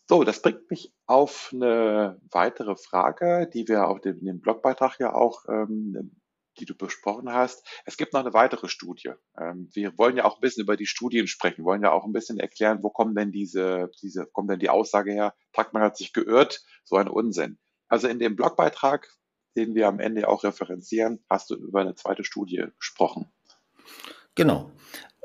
[0.08, 5.14] So, das bringt mich auf eine weitere Frage, die wir auch in dem Blogbeitrag ja
[5.14, 6.20] auch ähm,
[6.58, 7.66] die du besprochen hast.
[7.84, 9.12] Es gibt noch eine weitere Studie.
[9.38, 12.12] Ähm, wir wollen ja auch ein bisschen über die Studien sprechen, wollen ja auch ein
[12.12, 16.12] bisschen erklären, wo kommen denn diese, diese, kommt denn die Aussage her, Tackmann hat sich
[16.12, 17.58] geirrt, so ein Unsinn.
[17.88, 19.08] Also in dem Blogbeitrag,
[19.56, 23.30] den wir am Ende auch referenzieren, hast du über eine zweite Studie gesprochen.
[24.34, 24.70] Genau.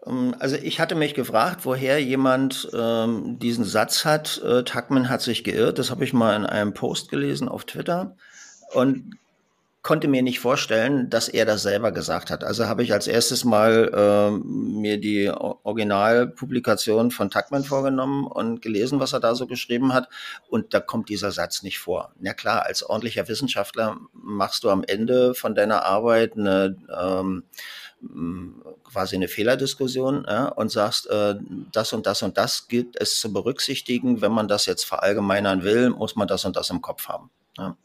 [0.06, 5.22] Ähm, also ich hatte mich gefragt, woher jemand ähm, diesen Satz hat, äh, Tuckman hat
[5.22, 5.80] sich geirrt.
[5.80, 8.16] Das habe ich mal in einem Post gelesen auf Twitter.
[8.74, 9.18] Und
[9.84, 12.44] konnte mir nicht vorstellen, dass er das selber gesagt hat.
[12.44, 19.00] Also habe ich als erstes mal äh, mir die Originalpublikation von Tuckman vorgenommen und gelesen,
[19.00, 20.08] was er da so geschrieben hat.
[20.50, 22.14] Und da kommt dieser Satz nicht vor.
[22.20, 27.44] Na klar, als ordentlicher Wissenschaftler machst du am Ende von deiner Arbeit eine ähm,
[28.84, 31.36] quasi eine Fehlerdiskussion ja, und sagst, äh,
[31.72, 34.22] das und das und das gilt es zu berücksichtigen.
[34.22, 37.30] Wenn man das jetzt verallgemeinern will, muss man das und das im Kopf haben.
[37.58, 37.78] Ja.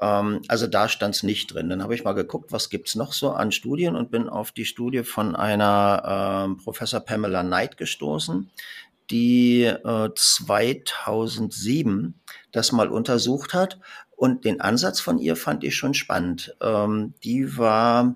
[0.00, 1.68] Ähm, also da stand es nicht drin.
[1.68, 4.64] Dann habe ich mal geguckt, was gibt's noch so an Studien und bin auf die
[4.64, 8.50] Studie von einer äh, Professor Pamela Knight gestoßen,
[9.10, 12.20] die äh, 2007
[12.52, 13.78] das mal untersucht hat.
[14.16, 16.56] Und den Ansatz von ihr fand ich schon spannend.
[16.60, 18.14] Ähm, die war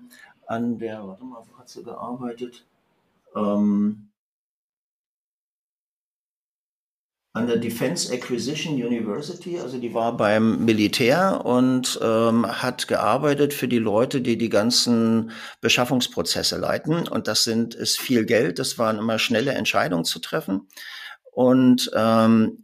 [0.49, 2.65] an der, warte mal, wo hat sie gearbeitet?
[3.35, 4.09] Ähm,
[7.33, 13.67] an der Defense Acquisition University, also die war beim Militär und ähm, hat gearbeitet für
[13.67, 15.31] die Leute, die die ganzen
[15.61, 17.07] Beschaffungsprozesse leiten.
[17.07, 20.67] Und das sind ist viel Geld, das waren immer schnelle Entscheidungen zu treffen.
[21.31, 22.63] Und ähm,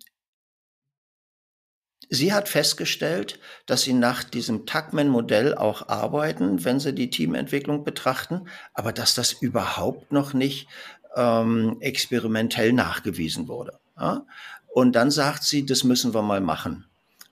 [2.10, 8.48] Sie hat festgestellt, dass sie nach diesem Tuckman-Modell auch arbeiten, wenn sie die Teamentwicklung betrachten,
[8.74, 10.68] aber dass das überhaupt noch nicht
[11.16, 13.80] ähm, experimentell nachgewiesen wurde.
[14.00, 14.26] Ja?
[14.74, 16.86] Und dann sagt sie, das müssen wir mal machen.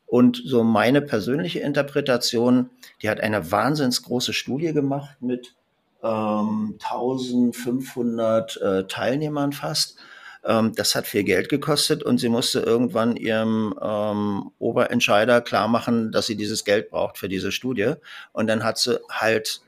[0.06, 2.70] Und so meine persönliche Interpretation,
[3.02, 5.56] die hat eine wahnsinns große Studie gemacht mit
[6.04, 9.98] ähm, 1500 äh, Teilnehmern fast
[10.46, 16.12] ähm, das hat viel Geld gekostet und sie musste irgendwann ihrem ähm, Oberentscheider klar machen,
[16.12, 17.94] dass sie dieses Geld braucht für diese Studie.
[18.32, 19.62] Und dann hat sie halt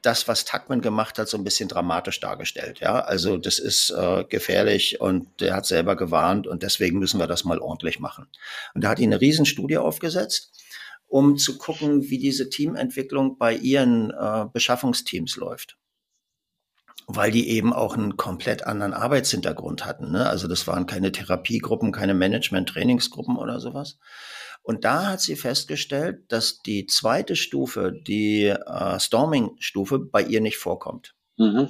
[0.00, 2.80] das, was Tuckman gemacht hat, so ein bisschen dramatisch dargestellt.
[2.80, 7.28] Ja, also das ist äh, gefährlich und der hat selber gewarnt und deswegen müssen wir
[7.28, 8.26] das mal ordentlich machen.
[8.74, 10.50] Und da hat die eine Riesenstudie aufgesetzt,
[11.06, 15.76] um zu gucken, wie diese Teamentwicklung bei ihren äh, Beschaffungsteams läuft
[17.06, 20.10] weil die eben auch einen komplett anderen Arbeitshintergrund hatten.
[20.10, 20.28] Ne?
[20.28, 23.98] Also das waren keine Therapiegruppen, keine Management-Trainingsgruppen oder sowas.
[24.62, 30.56] Und da hat sie festgestellt, dass die zweite Stufe, die äh, Storming-Stufe, bei ihr nicht
[30.56, 31.14] vorkommt.
[31.36, 31.68] Mhm.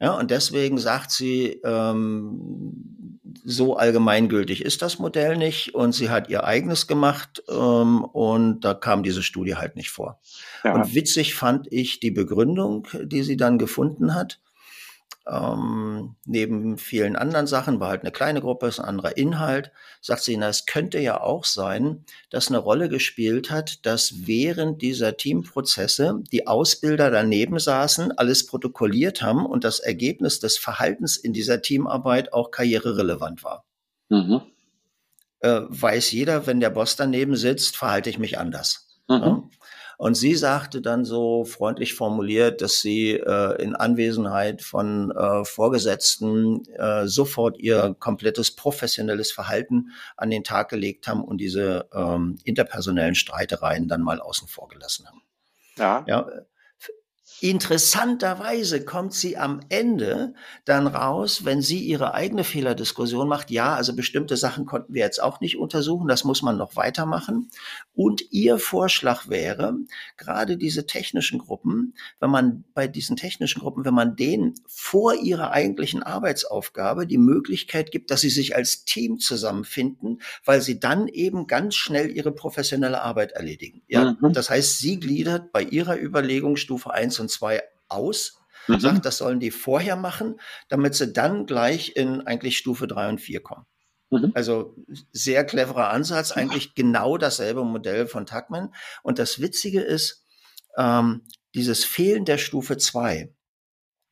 [0.00, 6.28] Ja, und deswegen sagt sie, ähm, so allgemeingültig ist das Modell nicht und sie hat
[6.28, 10.20] ihr eigenes gemacht ähm, und da kam diese Studie halt nicht vor.
[10.64, 10.74] Ja.
[10.74, 14.40] Und witzig fand ich die Begründung, die sie dann gefunden hat.
[15.30, 19.70] Ähm, neben vielen anderen Sachen war halt eine kleine Gruppe, ist ein anderer Inhalt.
[20.00, 24.82] Sagt sie, na, es könnte ja auch sein, dass eine Rolle gespielt hat, dass während
[24.82, 31.32] dieser Teamprozesse die Ausbilder daneben saßen, alles protokolliert haben und das Ergebnis des Verhaltens in
[31.32, 33.64] dieser Teamarbeit auch karriererelevant war.
[34.08, 34.40] Mhm.
[35.38, 38.98] Äh, weiß jeder, wenn der Boss daneben sitzt, verhalte ich mich anders.
[39.08, 39.22] Mhm.
[39.22, 39.42] Ja?
[40.00, 46.64] Und sie sagte dann so freundlich formuliert, dass sie äh, in Anwesenheit von äh, Vorgesetzten
[46.78, 53.14] äh, sofort ihr komplettes professionelles Verhalten an den Tag gelegt haben und diese ähm, interpersonellen
[53.14, 55.20] Streitereien dann mal außen vor gelassen haben.
[55.76, 56.02] Ja.
[56.08, 56.26] ja
[57.40, 60.34] Interessanterweise kommt sie am Ende
[60.66, 63.50] dann raus, wenn sie ihre eigene Fehlerdiskussion macht.
[63.50, 67.50] Ja, also bestimmte Sachen konnten wir jetzt auch nicht untersuchen, das muss man noch weitermachen.
[67.94, 69.74] Und ihr Vorschlag wäre,
[70.18, 75.52] gerade diese technischen Gruppen, wenn man bei diesen technischen Gruppen, wenn man denen vor ihrer
[75.52, 81.46] eigentlichen Arbeitsaufgabe die Möglichkeit gibt, dass sie sich als Team zusammenfinden, weil sie dann eben
[81.46, 83.82] ganz schnell ihre professionelle Arbeit erledigen.
[83.88, 84.32] Ja, mhm.
[84.34, 88.80] das heißt, sie gliedert bei ihrer Überlegung Stufe 1 und 2 aus, mhm.
[88.80, 93.20] sagt, das sollen die vorher machen, damit sie dann gleich in eigentlich Stufe 3 und
[93.20, 93.66] 4 kommen.
[94.10, 94.32] Mhm.
[94.34, 94.74] Also
[95.12, 98.74] sehr cleverer Ansatz, eigentlich genau dasselbe Modell von Tuckman.
[99.02, 100.24] Und das Witzige ist,
[100.76, 101.22] ähm,
[101.54, 103.32] dieses Fehlen der Stufe 2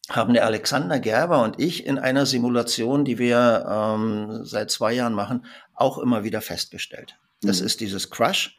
[0.09, 5.13] haben der Alexander Gerber und ich in einer Simulation, die wir ähm, seit zwei Jahren
[5.13, 5.45] machen,
[5.75, 7.19] auch immer wieder festgestellt.
[7.43, 7.67] Das mhm.
[7.67, 8.59] ist dieses Crush,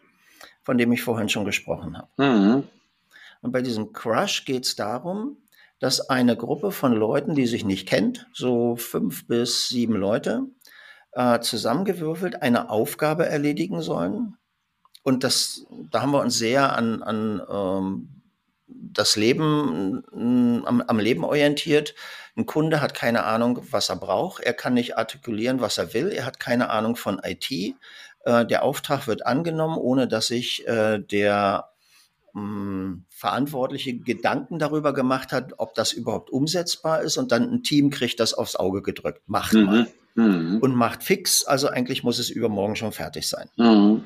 [0.63, 2.09] von dem ich vorhin schon gesprochen habe.
[2.17, 2.67] Mhm.
[3.41, 5.37] Und bei diesem Crush geht es darum,
[5.79, 10.43] dass eine Gruppe von Leuten, die sich nicht kennt, so fünf bis sieben Leute,
[11.13, 14.35] äh, zusammengewürfelt eine Aufgabe erledigen sollen.
[15.03, 18.19] Und das, da haben wir uns sehr an, an ähm,
[18.67, 20.03] das Leben,
[20.65, 21.95] am, am Leben orientiert.
[22.35, 24.43] Ein Kunde hat keine Ahnung, was er braucht.
[24.43, 26.11] Er kann nicht artikulieren, was er will.
[26.11, 27.49] Er hat keine Ahnung von IT.
[27.51, 31.68] Äh, der Auftrag wird angenommen, ohne dass sich äh, der
[33.09, 38.19] Verantwortliche Gedanken darüber gemacht hat, ob das überhaupt umsetzbar ist und dann ein Team kriegt
[38.19, 39.21] das aufs Auge gedrückt.
[39.27, 39.63] Macht mhm.
[39.63, 39.87] mal.
[40.15, 40.57] Mhm.
[40.61, 43.49] Und macht fix, also eigentlich muss es übermorgen schon fertig sein.
[43.57, 44.03] Mhm.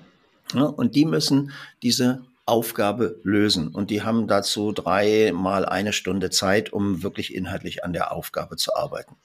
[0.53, 1.51] Ja, und die müssen
[1.81, 3.69] diese Aufgabe lösen.
[3.69, 8.75] Und die haben dazu dreimal eine Stunde Zeit, um wirklich inhaltlich an der Aufgabe zu
[8.75, 9.15] arbeiten.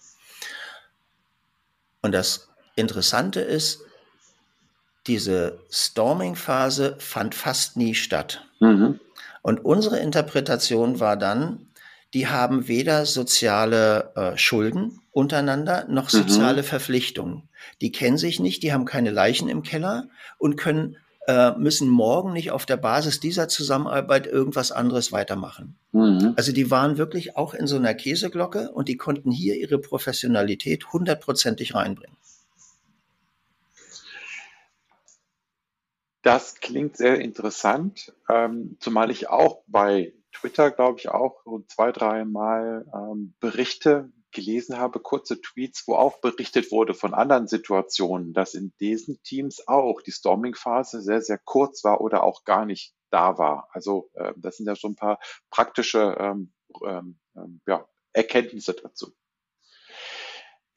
[2.00, 3.80] Und das Interessante ist,
[5.08, 8.44] diese Storming-Phase fand fast nie statt.
[8.60, 9.00] Mhm.
[9.42, 11.66] Und unsere Interpretation war dann,
[12.14, 16.18] die haben weder soziale äh, Schulden untereinander noch mhm.
[16.18, 16.66] soziale mhm.
[16.66, 17.48] Verpflichtungen.
[17.80, 20.96] Die kennen sich nicht, die haben keine Leichen im Keller und können
[21.26, 25.76] äh, müssen morgen nicht auf der Basis dieser Zusammenarbeit irgendwas anderes weitermachen.
[25.92, 26.32] Mhm.
[26.36, 30.92] Also die waren wirklich auch in so einer Käseglocke und die konnten hier ihre Professionalität
[30.92, 32.16] hundertprozentig reinbringen.
[36.22, 41.92] Das klingt sehr interessant, ähm, zumal ich auch bei Twitter, glaube ich, auch so zwei,
[41.92, 48.34] drei Mal ähm, Berichte gelesen habe, kurze Tweets, wo auch berichtet wurde von anderen Situationen,
[48.34, 52.94] dass in diesen Teams auch die Storming-Phase sehr, sehr kurz war oder auch gar nicht
[53.10, 53.68] da war.
[53.72, 55.18] Also äh, das sind ja so ein paar
[55.50, 56.52] praktische ähm,
[56.86, 59.12] ähm, ähm ja, Erkenntnisse dazu.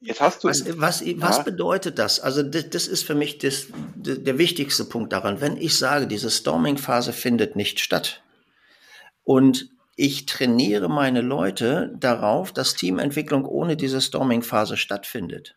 [0.02, 2.20] Jetzt hast du was, was, was bedeutet das?
[2.20, 5.42] Also das, das ist für mich das, der wichtigste Punkt daran.
[5.42, 8.24] Wenn ich sage, diese Storming-Phase findet nicht statt
[9.24, 15.56] und ich trainiere meine Leute darauf, dass Teamentwicklung ohne diese Storming-Phase stattfindet.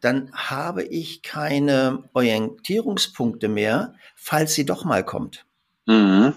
[0.00, 5.46] Dann habe ich keine Orientierungspunkte mehr, falls sie doch mal kommt.
[5.86, 6.34] Mhm.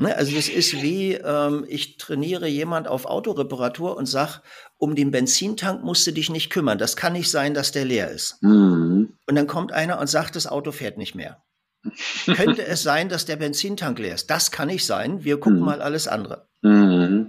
[0.00, 4.40] Ne, also das ist wie, ähm, ich trainiere jemand auf Autoreparatur und sag,
[4.78, 6.78] um den Benzintank musst du dich nicht kümmern.
[6.78, 8.42] Das kann nicht sein, dass der leer ist.
[8.42, 9.18] Mhm.
[9.26, 11.44] Und dann kommt einer und sagt, das Auto fährt nicht mehr.
[12.24, 14.30] Könnte es sein, dass der Benzintank leer ist?
[14.30, 15.22] Das kann nicht sein.
[15.22, 15.66] Wir gucken mhm.
[15.66, 16.48] mal alles andere.
[16.62, 17.28] Mhm.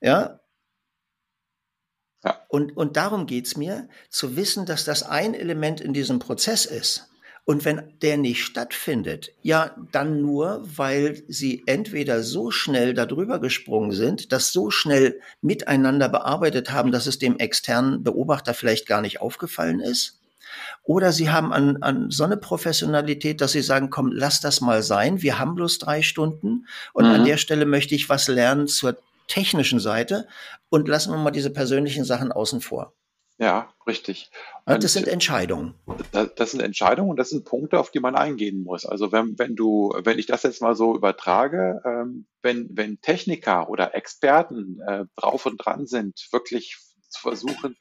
[0.00, 0.38] Ja?
[2.22, 2.44] ja?
[2.48, 6.64] Und, und darum geht es mir, zu wissen, dass das ein Element in diesem Prozess
[6.64, 7.08] ist.
[7.48, 13.92] Und wenn der nicht stattfindet, ja, dann nur, weil sie entweder so schnell darüber gesprungen
[13.92, 19.22] sind, das so schnell miteinander bearbeitet haben, dass es dem externen Beobachter vielleicht gar nicht
[19.22, 20.20] aufgefallen ist
[20.82, 24.82] oder sie haben an, an so eine Professionalität, dass sie sagen, komm, lass das mal
[24.82, 25.22] sein.
[25.22, 26.66] Wir haben bloß drei Stunden.
[26.92, 27.12] Und mhm.
[27.12, 30.28] an der Stelle möchte ich was lernen zur technischen Seite
[30.68, 32.92] und lassen wir mal diese persönlichen Sachen außen vor.
[33.40, 34.30] Ja, richtig.
[34.64, 35.74] Und das sind Entscheidungen.
[36.10, 38.84] Das, das, sind Entscheidungen und das sind Punkte, auf die man eingehen muss.
[38.84, 43.68] Also wenn, wenn du, wenn ich das jetzt mal so übertrage, ähm, wenn, wenn Techniker
[43.70, 46.78] oder Experten äh, drauf und dran sind, wirklich
[47.08, 47.76] zu versuchen,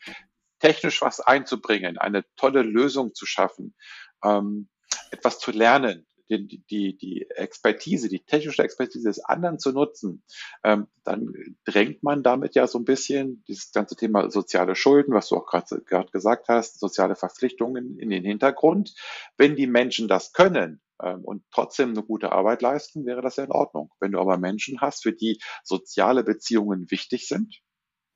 [0.60, 3.76] technisch was einzubringen, eine tolle Lösung zu schaffen,
[4.24, 4.70] ähm,
[5.10, 10.23] etwas zu lernen, die, die, die Expertise, die technische Expertise des anderen zu nutzen,
[10.63, 11.34] ähm, dann
[11.65, 15.45] drängt man damit ja so ein bisschen dieses ganze Thema soziale Schulden, was du auch
[15.45, 18.93] gerade gesagt hast, soziale Verpflichtungen in den Hintergrund.
[19.38, 23.43] Wenn die Menschen das können, ähm, und trotzdem eine gute Arbeit leisten, wäre das ja
[23.43, 23.91] in Ordnung.
[23.99, 27.61] Wenn du aber Menschen hast, für die soziale Beziehungen wichtig sind,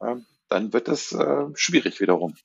[0.02, 2.36] ähm, dann wird es äh, schwierig wiederum.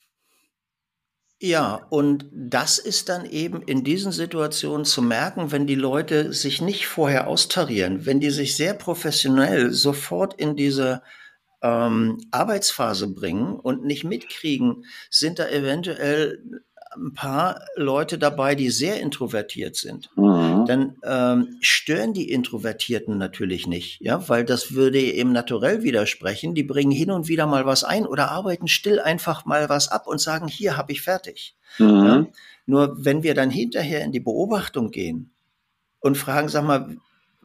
[1.40, 6.62] Ja, und das ist dann eben in diesen Situationen zu merken, wenn die Leute sich
[6.62, 11.02] nicht vorher austarieren, wenn die sich sehr professionell sofort in diese
[11.62, 16.42] ähm, Arbeitsphase bringen und nicht mitkriegen, sind da eventuell
[16.96, 20.10] ein paar Leute dabei, die sehr introvertiert sind.
[20.16, 20.64] Mhm.
[20.66, 26.54] Dann ähm, stören die Introvertierten natürlich nicht, ja, weil das würde eben naturell widersprechen.
[26.54, 30.06] Die bringen hin und wieder mal was ein oder arbeiten still einfach mal was ab
[30.06, 31.56] und sagen, hier habe ich fertig.
[31.78, 31.86] Mhm.
[31.86, 32.26] Ja?
[32.66, 35.30] Nur wenn wir dann hinterher in die Beobachtung gehen
[36.00, 36.96] und fragen, sag mal,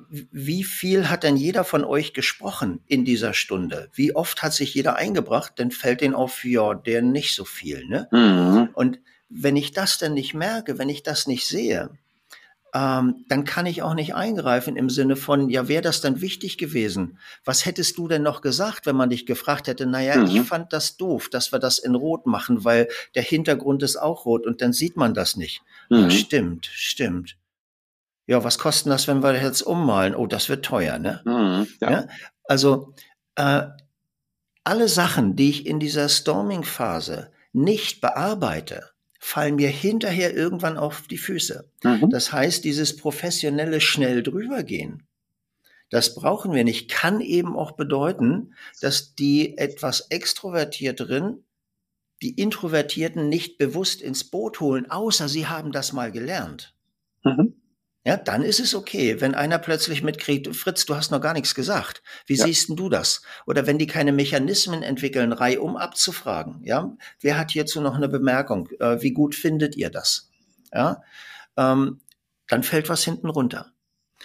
[0.10, 3.90] wie viel hat denn jeder von euch gesprochen in dieser Stunde?
[3.94, 5.54] Wie oft hat sich jeder eingebracht?
[5.58, 7.86] Dann fällt den auf, ja, der nicht so viel.
[7.86, 8.08] Ne?
[8.12, 8.70] Mhm.
[8.74, 9.00] Und
[9.32, 11.90] wenn ich das denn nicht merke, wenn ich das nicht sehe,
[12.74, 16.58] ähm, dann kann ich auch nicht eingreifen im Sinne von, ja, wäre das dann wichtig
[16.58, 17.18] gewesen?
[17.44, 20.28] Was hättest du denn noch gesagt, wenn man dich gefragt hätte, naja, mhm.
[20.28, 24.26] ich fand das doof, dass wir das in Rot machen, weil der Hintergrund ist auch
[24.26, 25.62] rot und dann sieht man das nicht.
[25.90, 26.04] Mhm.
[26.04, 27.38] Ja, stimmt, stimmt.
[28.28, 30.16] Ja, was kosten das, wenn wir jetzt ummalen?
[30.16, 31.22] Oh, das wird teuer, ne?
[31.26, 31.92] Mhm, ja.
[31.92, 32.08] ja.
[32.46, 32.94] Also,
[33.36, 33.64] äh,
[34.64, 38.91] alle Sachen, die ich in dieser Storming-Phase nicht bearbeite,
[39.24, 41.70] fallen mir hinterher irgendwann auf die Füße.
[41.84, 42.10] Mhm.
[42.10, 45.04] Das heißt, dieses professionelle schnell drübergehen,
[45.92, 51.46] das brauchen wir nicht, kann eben auch bedeuten, dass die etwas extrovertierteren
[52.22, 56.76] die Introvertierten nicht bewusst ins Boot holen, außer sie haben das mal gelernt.
[57.24, 57.61] Mhm
[58.04, 61.54] ja, dann ist es okay, wenn einer plötzlich mitkriegt, Fritz, du hast noch gar nichts
[61.54, 62.02] gesagt.
[62.26, 62.46] Wie ja.
[62.46, 63.22] siehst denn du das?
[63.46, 66.62] Oder wenn die keine Mechanismen entwickeln, reihum abzufragen.
[66.64, 68.70] Ja, wer hat hierzu noch eine Bemerkung?
[68.80, 70.32] Äh, wie gut findet ihr das?
[70.74, 71.04] Ja,
[71.58, 72.00] ähm,
[72.48, 73.72] dann fällt was hinten runter.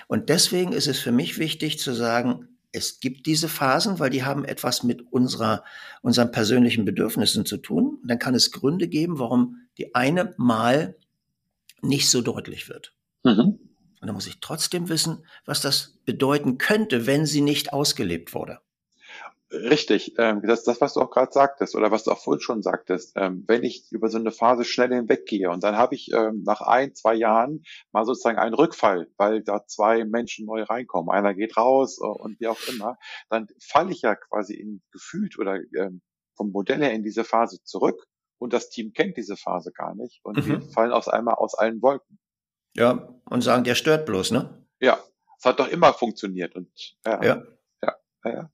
[0.06, 4.24] Und deswegen ist es für mich wichtig zu sagen, es gibt diese Phasen, weil die
[4.24, 5.64] haben etwas mit unserer,
[6.02, 7.98] unseren persönlichen Bedürfnissen zu tun.
[8.04, 10.96] dann kann es Gründe geben, warum die eine mal
[11.82, 12.94] nicht so deutlich wird.
[13.22, 13.65] Mhm.
[14.00, 18.60] Und dann muss ich trotzdem wissen, was das bedeuten könnte, wenn sie nicht ausgelebt wurde.
[19.52, 22.62] Richtig, ähm, das, das, was du auch gerade sagtest oder was du auch vorhin schon
[22.62, 26.42] sagtest, ähm, wenn ich über so eine Phase schnell hinweggehe und dann habe ich ähm,
[26.44, 31.32] nach ein, zwei Jahren mal sozusagen einen Rückfall, weil da zwei Menschen neu reinkommen, einer
[31.32, 35.60] geht raus und wie auch immer, dann falle ich ja quasi in gefühlt oder
[36.34, 38.04] vom Modell her in diese Phase zurück
[38.38, 40.46] und das Team kennt diese Phase gar nicht und mhm.
[40.46, 42.18] wir fallen aus einmal aus allen Wolken.
[42.76, 44.66] Ja, und sagen, der stört bloß, ne?
[44.80, 44.98] Ja,
[45.38, 46.70] es hat doch immer funktioniert und
[47.04, 47.42] ja, ja,
[47.82, 48.50] ja, ja.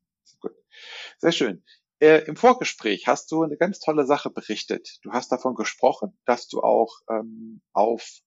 [1.18, 1.64] Sehr schön.
[2.00, 4.98] Äh, Im Vorgespräch hast du eine ganz tolle Sache berichtet.
[5.02, 8.22] Du hast davon gesprochen, dass du auch ähm, auf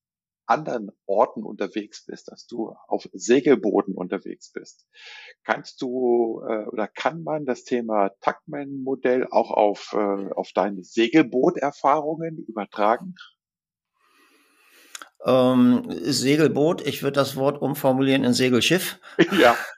[0.45, 4.87] anderen Orten unterwegs bist, dass du auf Segelbooten unterwegs bist.
[5.43, 12.37] Kannst du äh, oder kann man das Thema Tuckman-Modell auch auf, äh, auf deine Segelbooterfahrungen
[12.37, 13.15] übertragen?
[15.25, 18.99] Ähm, Segelboot, ich würde das Wort umformulieren in Segelschiff.
[19.39, 19.55] Ja,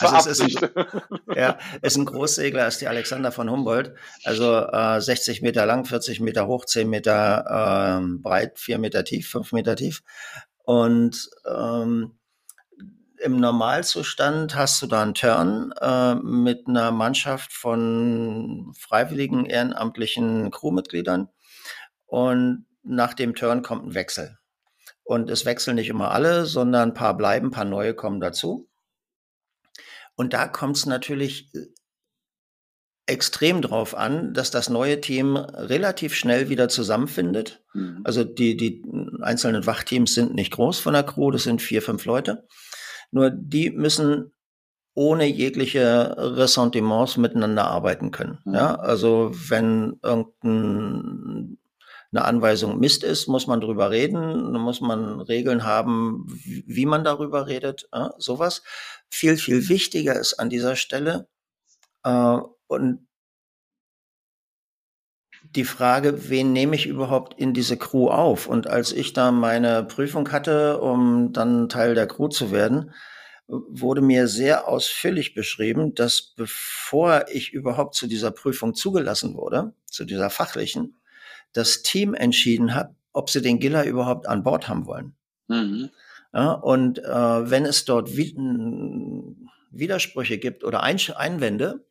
[0.00, 0.70] also es ist ein,
[1.36, 3.92] ja, ist ein Großsegler, ist die Alexander von Humboldt.
[4.24, 9.28] Also äh, 60 Meter lang, 40 Meter hoch, 10 Meter äh, breit, 4 Meter tief,
[9.28, 10.02] 5 Meter tief.
[10.64, 12.18] Und ähm,
[13.20, 21.28] im Normalzustand hast du da einen Turn äh, mit einer Mannschaft von freiwilligen ehrenamtlichen Crewmitgliedern.
[22.06, 24.37] Und nach dem Turn kommt ein Wechsel.
[25.08, 28.68] Und es wechseln nicht immer alle, sondern ein paar bleiben, ein paar neue kommen dazu.
[30.16, 31.68] Und da kommt es natürlich äh,
[33.06, 37.64] extrem drauf an, dass das neue Team relativ schnell wieder zusammenfindet.
[37.72, 38.02] Mhm.
[38.04, 38.84] Also die, die
[39.22, 42.46] einzelnen Wachteams sind nicht groß von der Crew, das sind vier, fünf Leute.
[43.10, 44.34] Nur die müssen
[44.92, 48.40] ohne jegliche Ressentiments miteinander arbeiten können.
[48.44, 48.54] Mhm.
[48.54, 51.57] Ja, also wenn irgendein
[52.12, 57.46] eine Anweisung Mist ist, muss man drüber reden, muss man Regeln haben, wie man darüber
[57.46, 58.62] redet, äh, sowas.
[59.10, 61.28] Viel, viel wichtiger ist an dieser Stelle
[62.04, 63.08] äh, und
[65.54, 68.46] die Frage, wen nehme ich überhaupt in diese Crew auf?
[68.48, 72.92] Und als ich da meine Prüfung hatte, um dann Teil der Crew zu werden,
[73.46, 80.04] wurde mir sehr ausführlich beschrieben, dass bevor ich überhaupt zu dieser Prüfung zugelassen wurde, zu
[80.04, 81.00] dieser fachlichen,
[81.52, 85.14] das Team entschieden hat, ob sie den Giller überhaupt an Bord haben wollen.
[85.48, 85.90] Mhm.
[86.32, 88.10] Ja, und äh, wenn es dort
[89.70, 91.84] Widersprüche gibt oder Einwände,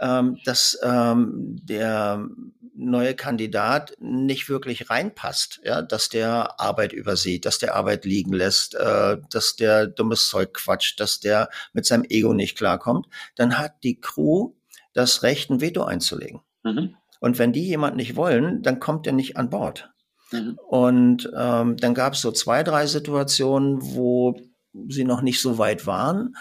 [0.00, 2.26] ähm, dass ähm, der
[2.74, 8.74] neue Kandidat nicht wirklich reinpasst, ja, dass der Arbeit übersieht, dass der Arbeit liegen lässt,
[8.74, 13.06] äh, dass der dummes Zeug quatscht, dass der mit seinem Ego nicht klarkommt,
[13.36, 14.52] dann hat die Crew
[14.94, 16.40] das Recht, ein Veto einzulegen.
[16.62, 16.96] Mhm.
[17.20, 19.90] Und wenn die jemand nicht wollen, dann kommt er nicht an Bord.
[20.32, 20.58] Mhm.
[20.66, 24.40] Und ähm, dann gab es so zwei, drei Situationen, wo
[24.88, 26.36] sie noch nicht so weit waren.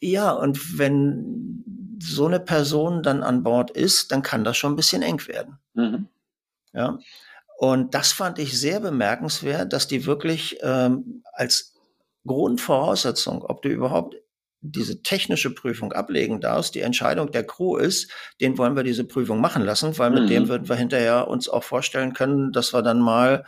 [0.00, 4.76] Ja, und wenn so eine Person dann an Bord ist, dann kann das schon ein
[4.76, 5.58] bisschen eng werden.
[5.74, 6.08] Mhm.
[6.72, 6.98] Ja.
[7.58, 11.74] Und das fand ich sehr bemerkenswert, dass die wirklich ähm, als
[12.26, 14.16] Grundvoraussetzung, ob du überhaupt
[14.60, 19.40] diese technische Prüfung ablegen darfst, die Entscheidung der Crew ist, den wollen wir diese Prüfung
[19.40, 20.28] machen lassen, weil mit mhm.
[20.28, 23.44] dem würden wir hinterher uns auch vorstellen können, dass wir dann mal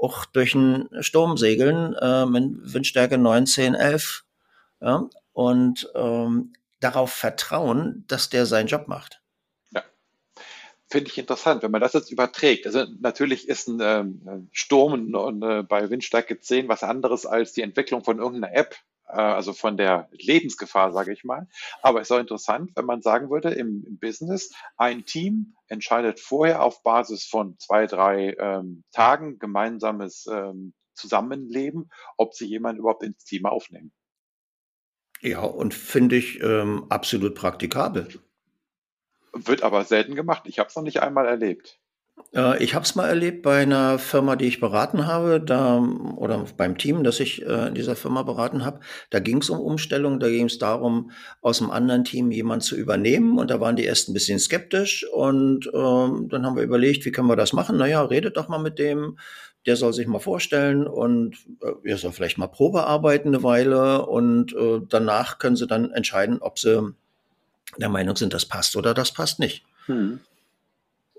[0.00, 4.24] auch durch einen Sturm segeln äh, mit Windstärke 9, 10, 11
[4.80, 9.22] ja, und ähm, darauf vertrauen, dass der seinen Job macht.
[9.70, 9.82] Ja,
[10.88, 12.66] finde ich interessant, wenn man das jetzt überträgt.
[12.66, 17.62] Also natürlich ist ein ähm, Sturm und, äh, bei Windstärke 10 was anderes als die
[17.62, 18.76] Entwicklung von irgendeiner App
[19.12, 21.48] also von der Lebensgefahr, sage ich mal.
[21.82, 26.20] Aber es ist auch interessant, wenn man sagen würde, im, im Business, ein Team entscheidet
[26.20, 33.02] vorher auf Basis von zwei, drei ähm, Tagen gemeinsames ähm, Zusammenleben, ob sie jemanden überhaupt
[33.02, 33.92] ins Team aufnehmen.
[35.20, 38.08] Ja, und finde ich ähm, absolut praktikabel.
[39.32, 40.44] Wird aber selten gemacht.
[40.46, 41.78] Ich habe es noch nicht einmal erlebt.
[42.36, 45.78] Äh, ich habe es mal erlebt bei einer Firma, die ich beraten habe, da
[46.16, 48.80] oder beim Team, das ich äh, in dieser Firma beraten habe.
[49.10, 51.10] Da ging es um Umstellung, da ging es darum,
[51.40, 53.38] aus einem anderen Team jemand zu übernehmen.
[53.38, 55.06] Und da waren die erst ein bisschen skeptisch.
[55.12, 57.76] Und ähm, dann haben wir überlegt, wie können wir das machen?
[57.76, 59.18] Naja, redet doch mal mit dem.
[59.64, 64.06] Der soll sich mal vorstellen und äh, er soll vielleicht mal Probe arbeiten eine Weile.
[64.06, 66.94] Und äh, danach können sie dann entscheiden, ob sie
[67.76, 69.64] der Meinung sind, das passt oder das passt nicht.
[69.86, 70.20] Hm.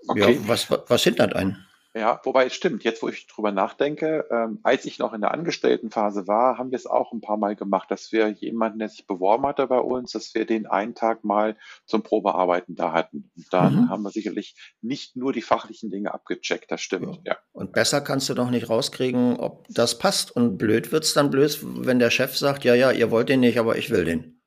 [0.08, 0.34] Okay.
[0.42, 1.64] Ja, was, was hindert einen?
[1.96, 5.32] Ja, wobei es stimmt, jetzt wo ich drüber nachdenke, ähm, als ich noch in der
[5.32, 9.08] Angestelltenphase war, haben wir es auch ein paar Mal gemacht, dass wir jemanden, der sich
[9.08, 11.56] beworben hatte bei uns, dass wir den einen Tag mal
[11.88, 13.32] zum Probearbeiten da hatten.
[13.36, 13.90] Und dann Mhm.
[13.90, 17.34] haben wir sicherlich nicht nur die fachlichen Dinge abgecheckt, das stimmt, Ja.
[17.34, 17.38] ja.
[17.52, 20.30] Und besser kannst du doch nicht rauskriegen, ob das passt.
[20.36, 23.58] Und blöd wird's dann blöd, wenn der Chef sagt, ja, ja, ihr wollt den nicht,
[23.58, 24.40] aber ich will den.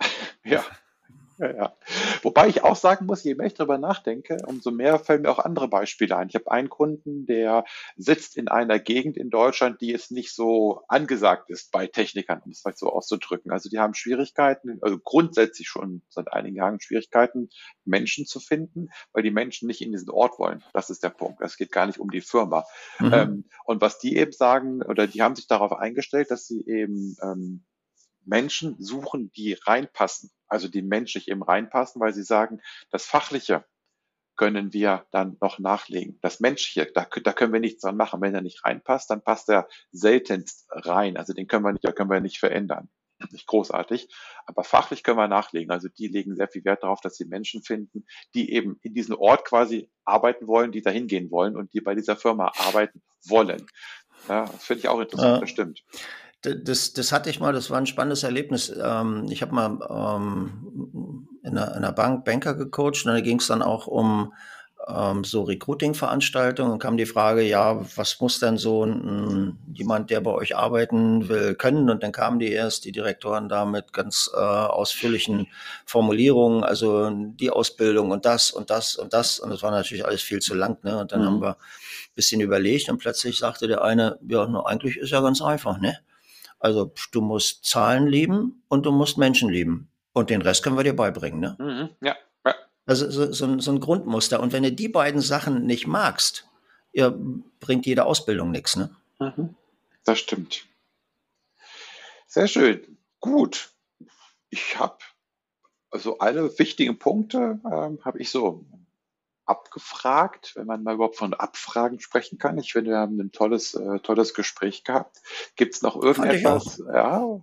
[0.44, 0.64] Ja.
[1.40, 1.76] Ja, ja.
[2.22, 5.38] Wobei ich auch sagen muss, je mehr ich darüber nachdenke, umso mehr fallen mir auch
[5.38, 6.28] andere Beispiele ein.
[6.28, 7.64] Ich habe einen Kunden, der
[7.96, 12.50] sitzt in einer Gegend in Deutschland, die jetzt nicht so angesagt ist bei Technikern, um
[12.50, 13.52] es vielleicht so auszudrücken.
[13.52, 17.48] Also die haben Schwierigkeiten, also grundsätzlich schon seit einigen Jahren Schwierigkeiten,
[17.86, 20.62] Menschen zu finden, weil die Menschen nicht in diesen Ort wollen.
[20.74, 21.40] Das ist der Punkt.
[21.40, 22.66] Es geht gar nicht um die Firma.
[22.98, 23.12] Mhm.
[23.14, 27.16] Ähm, und was die eben sagen, oder die haben sich darauf eingestellt, dass sie eben
[27.22, 27.64] ähm,
[28.24, 32.60] Menschen suchen, die reinpassen, also die menschlich eben reinpassen, weil sie sagen,
[32.90, 33.64] das Fachliche
[34.36, 36.18] können wir dann noch nachlegen.
[36.22, 38.22] Das Menschliche, da, da können wir nichts dran machen.
[38.22, 41.18] Wenn er nicht reinpasst, dann passt er seltenst rein.
[41.18, 42.88] Also den können wir nicht, können wir nicht verändern.
[43.30, 44.08] Nicht großartig.
[44.46, 45.70] Aber fachlich können wir nachlegen.
[45.70, 49.14] Also die legen sehr viel Wert darauf, dass sie Menschen finden, die eben in diesem
[49.16, 53.66] Ort quasi arbeiten wollen, die dahin gehen wollen und die bei dieser Firma arbeiten wollen.
[54.26, 55.40] Ja, das finde ich auch interessant, Ja.
[55.40, 55.84] das stimmt.
[56.42, 58.72] Das, das hatte ich mal, das war ein spannendes Erlebnis.
[58.82, 63.40] Ähm, ich habe mal ähm, in, einer, in einer Bank Banker gecoacht und da ging
[63.40, 64.32] es dann auch um
[64.88, 70.22] ähm, so Recruiting-Veranstaltungen und kam die Frage, ja, was muss denn so ein, jemand, der
[70.22, 71.90] bei euch arbeiten will, können?
[71.90, 75.46] Und dann kamen die erst, die Direktoren da mit ganz äh, ausführlichen
[75.84, 79.38] Formulierungen, also die Ausbildung und das und das und das.
[79.40, 80.78] Und das war natürlich alles viel zu lang.
[80.84, 80.96] Ne?
[80.98, 81.24] Und dann Mhm.
[81.26, 85.20] haben wir ein bisschen überlegt und plötzlich sagte der eine, ja, na, eigentlich ist ja
[85.20, 85.98] ganz einfach, ne?
[86.60, 89.88] Also du musst Zahlen lieben und du musst Menschen lieben.
[90.12, 91.40] Und den Rest können wir dir beibringen.
[91.40, 91.56] Ne?
[91.58, 92.06] Mhm.
[92.06, 92.54] Ja, ja.
[92.86, 94.40] Also so, so, ein- so ein Grundmuster.
[94.40, 96.46] Und wenn du die beiden Sachen nicht magst,
[96.92, 97.12] ja,
[97.60, 98.76] bringt jede Ausbildung nichts.
[98.76, 98.94] Ne?
[99.20, 99.54] Mhm.
[100.04, 100.64] Das stimmt.
[102.26, 102.98] Sehr schön.
[103.20, 103.70] Gut.
[104.50, 104.98] Ich habe
[105.90, 108.64] also alle wichtigen Punkte ähm, habe ich so
[109.50, 112.56] abgefragt, wenn man mal überhaupt von Abfragen sprechen kann.
[112.58, 115.18] Ich finde, wir haben ein tolles, äh, tolles Gespräch gehabt.
[115.56, 117.40] Gibt es noch irgendetwas, ja,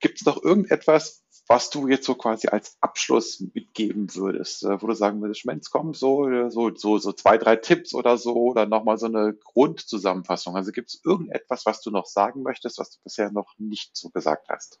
[0.00, 4.86] gibt es noch irgendetwas, was du jetzt so quasi als Abschluss mitgeben würdest, äh, wo
[4.86, 8.66] du sagen würdest, Mensch, komm, so, so, so, so zwei, drei Tipps oder so, oder
[8.66, 10.56] nochmal so eine Grundzusammenfassung.
[10.56, 14.10] Also gibt es irgendetwas, was du noch sagen möchtest, was du bisher noch nicht so
[14.10, 14.80] gesagt hast?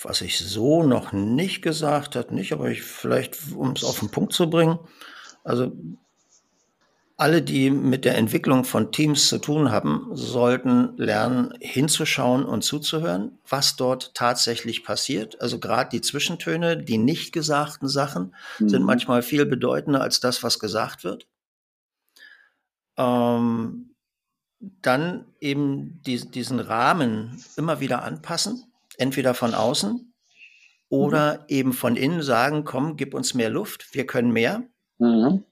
[0.00, 4.10] Was ich so noch nicht gesagt hat, nicht, aber ich vielleicht, um es auf den
[4.10, 4.78] Punkt zu bringen,
[5.48, 5.72] also
[7.16, 13.38] alle, die mit der Entwicklung von Teams zu tun haben, sollten lernen, hinzuschauen und zuzuhören,
[13.48, 15.40] was dort tatsächlich passiert.
[15.40, 18.86] Also gerade die Zwischentöne, die nicht gesagten Sachen, sind Mhm.
[18.86, 21.26] manchmal viel bedeutender als das, was gesagt wird.
[22.96, 23.94] Ähm,
[24.60, 28.64] dann eben die, diesen Rahmen immer wieder anpassen,
[28.96, 30.12] entweder von außen
[30.88, 34.62] oder eben von innen sagen, komm, gib uns mehr Luft, wir können mehr.
[34.98, 35.44] Mhm.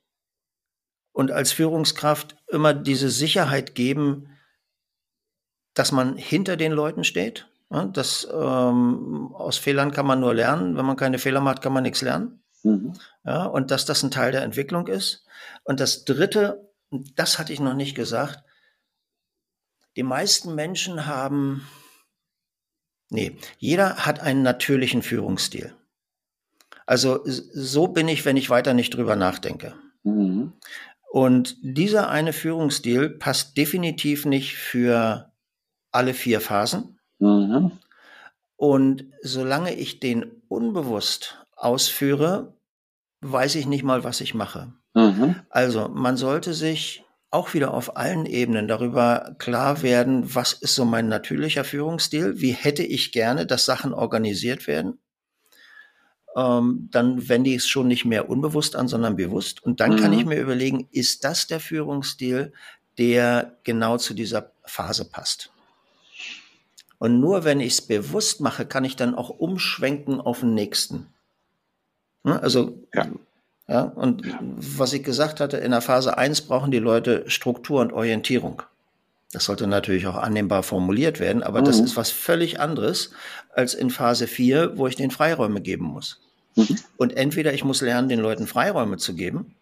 [1.13, 4.29] Und als Führungskraft immer diese Sicherheit geben,
[5.75, 7.49] dass man hinter den Leuten steht.
[7.71, 10.77] Ja, das, ähm, aus Fehlern kann man nur lernen.
[10.77, 12.43] Wenn man keine Fehler macht, kann man nichts lernen.
[12.63, 12.95] Mhm.
[13.25, 15.25] Ja, und dass das ein Teil der Entwicklung ist.
[15.65, 18.43] Und das Dritte, das hatte ich noch nicht gesagt,
[19.97, 21.67] die meisten Menschen haben,
[23.09, 25.75] nee, jeder hat einen natürlichen Führungsstil.
[26.87, 29.75] Also so bin ich, wenn ich weiter nicht drüber nachdenke.
[30.05, 30.53] Mhm.
[31.11, 35.33] Und dieser eine Führungsstil passt definitiv nicht für
[35.91, 36.99] alle vier Phasen.
[37.19, 37.73] Mhm.
[38.57, 42.55] Und solange ich den unbewusst ausführe,
[43.21, 44.73] weiß ich nicht mal, was ich mache.
[44.95, 45.37] Mhm.
[45.51, 50.85] Also man sollte sich auch wieder auf allen Ebenen darüber klar werden, was ist so
[50.85, 54.99] mein natürlicher Führungsstil, wie hätte ich gerne, dass Sachen organisiert werden.
[56.37, 59.65] Ähm, dann wende ich es schon nicht mehr unbewusst an, sondern bewusst.
[59.65, 60.19] Und dann kann Mhm.
[60.19, 62.53] ich mir überlegen, ist das der Führungsstil,
[62.99, 65.51] der genau zu dieser Phase passt.
[66.99, 71.07] Und nur wenn ich es bewusst mache, kann ich dann auch umschwenken auf den nächsten.
[72.25, 73.07] Ne, Also Ja.
[73.69, 77.93] ja, und was ich gesagt hatte, in der Phase 1 brauchen die Leute Struktur und
[77.93, 78.63] Orientierung.
[79.33, 81.85] Das sollte natürlich auch annehmbar formuliert werden, aber das Mhm.
[81.85, 83.11] ist was völlig anderes
[83.55, 86.21] als in Phase 4, wo ich den Freiräume geben muss.
[86.57, 86.79] Mhm.
[86.97, 89.55] Und entweder ich muss lernen, den Leuten Freiräume zu geben,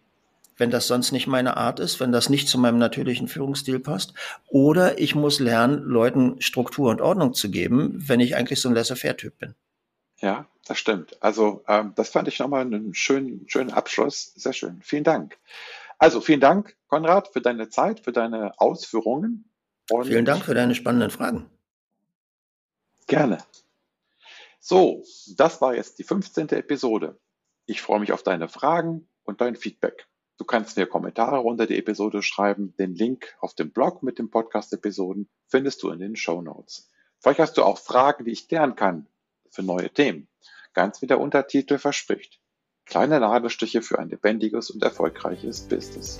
[0.57, 4.13] wenn das sonst nicht meine Art ist, wenn das nicht zu meinem natürlichen Führungsstil passt,
[4.47, 8.75] oder ich muss lernen, Leuten Struktur und Ordnung zu geben, wenn ich eigentlich so ein
[8.75, 9.55] Laissez-faire-Typ bin.
[10.21, 11.21] Ja, das stimmt.
[11.21, 14.33] Also ähm, das fand ich nochmal einen schönen, schönen Abschluss.
[14.35, 14.79] Sehr schön.
[14.81, 15.37] Vielen Dank.
[15.97, 19.49] Also vielen Dank, Konrad, für deine Zeit, für deine Ausführungen.
[19.89, 21.49] Und vielen Dank für deine spannenden Fragen.
[23.07, 23.37] Gerne.
[24.67, 25.03] So,
[25.37, 26.49] das war jetzt die 15.
[26.49, 27.19] Episode.
[27.67, 30.07] Ich freue mich auf deine Fragen und dein Feedback.
[30.39, 32.75] Du kannst mir Kommentare unter die Episode schreiben.
[32.77, 36.89] Den Link auf dem Blog mit den Podcast-Episoden findest du in den Show Notes.
[37.19, 39.05] Vielleicht hast du auch Fragen, die ich klären kann
[39.51, 40.27] für neue Themen.
[40.73, 42.41] Ganz wie der Untertitel verspricht.
[42.85, 46.19] Kleine Nadelstiche für ein lebendiges und erfolgreiches Business.